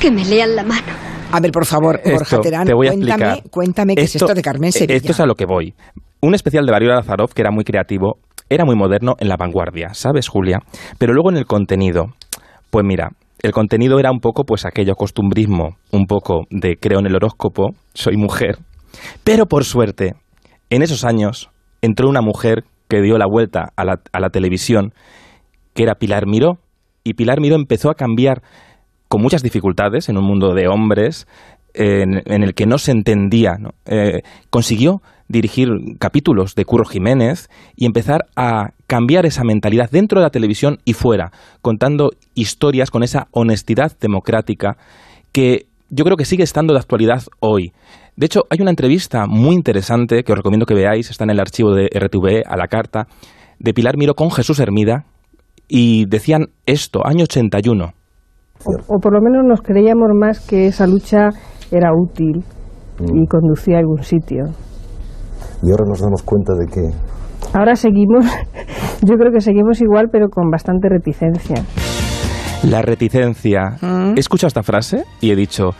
que 0.00 0.10
me 0.10 0.24
lean 0.24 0.54
la 0.54 0.62
mano. 0.62 0.86
A 1.32 1.40
ver, 1.40 1.50
por 1.50 1.66
favor, 1.66 2.00
Borja 2.04 2.22
Esto, 2.36 2.40
Terán, 2.40 2.64
te 2.66 2.72
voy 2.74 2.86
a 2.86 2.90
cuéntame, 2.92 3.24
explicar. 3.24 3.50
cuéntame 3.50 3.94
qué 3.96 4.02
es 4.02 4.14
esto 4.14 4.32
de 4.32 4.42
Carmen 4.42 4.70
Sevilla. 4.70 4.94
Esto 4.96 5.10
es 5.12 5.20
a 5.20 5.26
lo 5.26 5.34
que 5.34 5.44
voy. 5.44 5.74
Un 6.20 6.34
especial 6.34 6.64
de 6.64 6.72
Valerio 6.72 6.94
Lazarov, 6.94 7.34
que 7.34 7.42
era 7.42 7.50
muy 7.50 7.64
creativo, 7.64 8.18
era 8.48 8.64
muy 8.64 8.76
moderno 8.76 9.16
en 9.18 9.28
la 9.28 9.36
vanguardia, 9.36 9.92
¿sabes, 9.92 10.28
Julia? 10.28 10.60
Pero 10.98 11.12
luego 11.12 11.30
en 11.30 11.36
el 11.36 11.46
contenido, 11.46 12.14
pues 12.70 12.84
mira, 12.86 13.10
el 13.46 13.52
contenido 13.52 13.98
era 13.98 14.10
un 14.10 14.20
poco, 14.20 14.44
pues 14.44 14.64
aquello 14.64 14.94
costumbrismo, 14.94 15.76
un 15.92 16.06
poco 16.06 16.46
de 16.50 16.76
creo 16.76 16.98
en 16.98 17.06
el 17.06 17.14
horóscopo, 17.14 17.70
soy 17.94 18.16
mujer. 18.16 18.58
Pero 19.24 19.46
por 19.46 19.64
suerte, 19.64 20.14
en 20.68 20.82
esos 20.82 21.04
años 21.04 21.50
entró 21.80 22.08
una 22.08 22.20
mujer 22.20 22.64
que 22.88 23.00
dio 23.00 23.18
la 23.18 23.26
vuelta 23.26 23.72
a 23.76 23.84
la, 23.84 24.30
televisión, 24.30 24.92
que 25.74 25.84
era 25.84 25.94
Pilar 25.94 26.26
Miró. 26.26 26.58
Y 27.04 27.14
Pilar 27.14 27.40
Miró 27.40 27.56
empezó 27.56 27.90
a 27.90 27.94
cambiar 27.94 28.42
con 29.08 29.22
muchas 29.22 29.42
dificultades 29.42 30.08
en 30.08 30.18
un 30.18 30.24
mundo 30.24 30.54
de 30.54 30.68
hombres 30.68 31.26
en, 31.74 32.42
el 32.42 32.54
que 32.54 32.66
no 32.66 32.78
se 32.78 32.92
entendía. 32.92 33.56
Eh, 33.86 34.22
consiguió 34.50 35.02
dirigir 35.28 35.68
capítulos 35.98 36.54
de 36.54 36.64
Curro 36.64 36.84
Jiménez 36.84 37.48
y 37.76 37.86
empezar 37.86 38.26
a 38.36 38.70
cambiar 38.86 39.26
esa 39.26 39.44
mentalidad 39.44 39.90
dentro 39.90 40.20
de 40.20 40.24
la 40.24 40.30
televisión 40.30 40.78
y 40.84 40.92
fuera, 40.92 41.32
contando 41.62 42.10
historias 42.34 42.90
con 42.90 43.02
esa 43.02 43.26
honestidad 43.32 43.92
democrática 44.00 44.76
que 45.32 45.66
yo 45.90 46.04
creo 46.04 46.16
que 46.16 46.24
sigue 46.24 46.42
estando 46.42 46.72
de 46.72 46.80
actualidad 46.80 47.22
hoy. 47.40 47.72
De 48.16 48.26
hecho, 48.26 48.42
hay 48.50 48.60
una 48.60 48.70
entrevista 48.70 49.26
muy 49.26 49.54
interesante 49.54 50.22
que 50.22 50.32
os 50.32 50.38
recomiendo 50.38 50.66
que 50.66 50.74
veáis, 50.74 51.10
está 51.10 51.24
en 51.24 51.30
el 51.30 51.40
archivo 51.40 51.74
de 51.74 51.86
RTV 51.86 52.42
a 52.46 52.56
la 52.56 52.66
carta, 52.66 53.06
de 53.58 53.74
Pilar 53.74 53.96
Miró 53.96 54.14
con 54.14 54.30
Jesús 54.30 54.58
Hermida, 54.58 55.04
y 55.68 56.06
decían 56.06 56.46
esto, 56.64 57.04
año 57.04 57.24
81. 57.24 57.84
O, 58.64 58.94
o 58.94 58.98
por 59.00 59.12
lo 59.12 59.20
menos 59.20 59.44
nos 59.46 59.60
creíamos 59.60 60.08
más 60.14 60.46
que 60.46 60.66
esa 60.66 60.86
lucha 60.86 61.28
era 61.70 61.90
útil 61.92 62.42
y 63.00 63.26
conducía 63.26 63.76
a 63.76 63.80
algún 63.80 64.02
sitio. 64.02 64.44
Y 65.62 65.70
ahora 65.70 65.84
nos 65.88 66.00
damos 66.00 66.22
cuenta 66.22 66.54
de 66.54 66.66
que 66.66 67.16
Ahora 67.52 67.74
seguimos, 67.74 68.26
yo 69.02 69.14
creo 69.16 69.32
que 69.32 69.40
seguimos 69.40 69.80
igual, 69.80 70.06
pero 70.10 70.28
con 70.28 70.50
bastante 70.50 70.88
reticencia. 70.88 71.62
La 72.62 72.82
reticencia. 72.82 73.76
He 74.16 74.20
escuchado 74.20 74.48
esta 74.48 74.62
frase 74.62 75.04
y 75.20 75.30
he 75.30 75.36
dicho, 75.36 75.70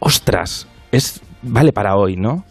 ostras, 0.00 0.66
es 0.90 1.20
vale 1.42 1.72
para 1.72 1.96
hoy, 1.96 2.16
¿no? 2.16 2.44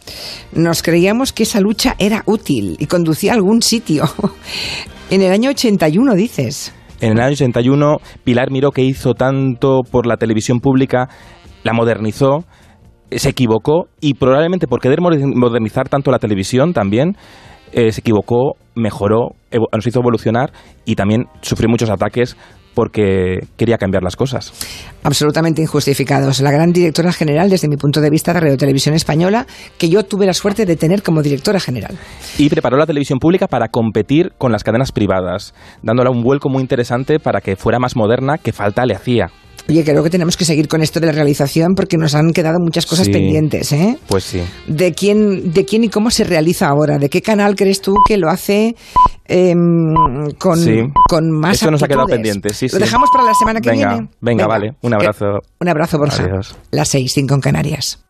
Nos 0.52 0.82
creíamos 0.82 1.32
que 1.32 1.42
esa 1.42 1.60
lucha 1.60 1.94
era 1.98 2.22
útil 2.26 2.76
y 2.78 2.86
conducía 2.86 3.32
a 3.32 3.34
algún 3.34 3.60
sitio. 3.62 4.04
en 5.10 5.22
el 5.22 5.32
año 5.32 5.50
81, 5.50 6.14
dices. 6.14 6.72
En 7.00 7.12
el 7.12 7.20
año 7.20 7.32
81, 7.32 7.96
Pilar 8.24 8.50
Miró, 8.50 8.70
que 8.70 8.82
hizo 8.82 9.14
tanto 9.14 9.80
por 9.90 10.06
la 10.06 10.16
televisión 10.16 10.60
pública, 10.60 11.08
la 11.64 11.72
modernizó, 11.72 12.44
se 13.10 13.28
equivocó 13.28 13.86
y 14.00 14.14
probablemente 14.14 14.66
por 14.66 14.80
querer 14.80 15.00
moder- 15.00 15.34
modernizar 15.34 15.88
tanto 15.88 16.10
la 16.10 16.18
televisión 16.18 16.72
también, 16.72 17.16
eh, 17.72 17.92
se 17.92 18.00
equivocó, 18.00 18.54
mejoró, 18.78 19.32
nos 19.72 19.86
hizo 19.86 20.00
evolucionar 20.00 20.52
y 20.84 20.94
también 20.94 21.26
sufrió 21.42 21.68
muchos 21.68 21.90
ataques 21.90 22.36
porque 22.78 23.40
quería 23.56 23.76
cambiar 23.76 24.04
las 24.04 24.14
cosas. 24.14 24.52
Absolutamente 25.02 25.60
injustificados. 25.60 26.40
La 26.40 26.52
gran 26.52 26.72
directora 26.72 27.12
general, 27.12 27.50
desde 27.50 27.68
mi 27.68 27.76
punto 27.76 28.00
de 28.00 28.08
vista, 28.08 28.32
de 28.32 28.38
Radio 28.38 28.56
Televisión 28.56 28.94
Española, 28.94 29.48
que 29.78 29.88
yo 29.88 30.04
tuve 30.04 30.26
la 30.26 30.32
suerte 30.32 30.64
de 30.64 30.76
tener 30.76 31.02
como 31.02 31.20
directora 31.20 31.58
general. 31.58 31.98
y 32.38 32.48
preparó 32.48 32.76
la 32.76 32.86
televisión 32.86 33.18
pública 33.18 33.48
para 33.48 33.66
competir 33.66 34.32
con 34.38 34.52
las 34.52 34.62
cadenas 34.62 34.92
privadas, 34.92 35.54
dándola 35.82 36.10
un 36.10 36.22
vuelco 36.22 36.50
muy 36.50 36.62
interesante 36.62 37.18
para 37.18 37.40
que 37.40 37.56
fuera 37.56 37.80
más 37.80 37.96
moderna, 37.96 38.38
que 38.38 38.52
falta 38.52 38.86
le 38.86 38.94
hacía. 38.94 39.32
Oye, 39.70 39.84
creo 39.84 40.02
que 40.02 40.08
tenemos 40.08 40.36
que 40.38 40.46
seguir 40.46 40.66
con 40.66 40.80
esto 40.80 40.98
de 40.98 41.06
la 41.06 41.12
realización 41.12 41.74
porque 41.74 41.98
nos 41.98 42.14
han 42.14 42.32
quedado 42.32 42.58
muchas 42.58 42.86
cosas 42.86 43.04
Sí. 43.06 43.12
pendientes, 43.12 43.70
¿eh? 43.72 43.98
Pues 44.06 44.24
sí. 44.24 44.40
¿De 44.66 44.94
quién, 44.94 45.52
¿De 45.52 45.66
quién 45.66 45.84
y 45.84 45.88
cómo 45.90 46.10
se 46.10 46.24
realiza 46.24 46.68
ahora? 46.68 46.96
¿De 46.98 47.10
qué 47.10 47.20
canal 47.20 47.54
crees 47.54 47.82
tú 47.82 47.94
que 48.06 48.16
lo 48.16 48.30
hace 48.30 48.74
em, 49.26 49.58
con, 50.38 50.58
Sí. 50.58 50.80
con 51.08 51.30
más 51.30 51.56
Eso 51.60 51.70
nos 51.70 51.82
ha 51.82 51.86
quedado 51.88 52.06
pendiente, 52.06 52.54
sí, 52.54 52.66
Lo 52.72 52.78
dejamos 52.78 53.10
para 53.12 53.24
la 53.24 53.34
semana 53.34 53.60
que 53.60 53.68
Venga, 53.70 53.92
viene. 53.92 54.08
venga, 54.22 54.46
vale. 54.46 54.72
Un 54.80 54.90
Que- 54.90 54.96
abrazo. 54.96 55.26
Un 55.60 55.68
abrazo, 55.68 55.98
Borja. 55.98 56.24
Adiós. 56.24 56.56
Las 56.70 56.88
seis, 56.88 57.12
cinco 57.12 57.34
en 57.34 57.40
Canarias. 57.42 58.02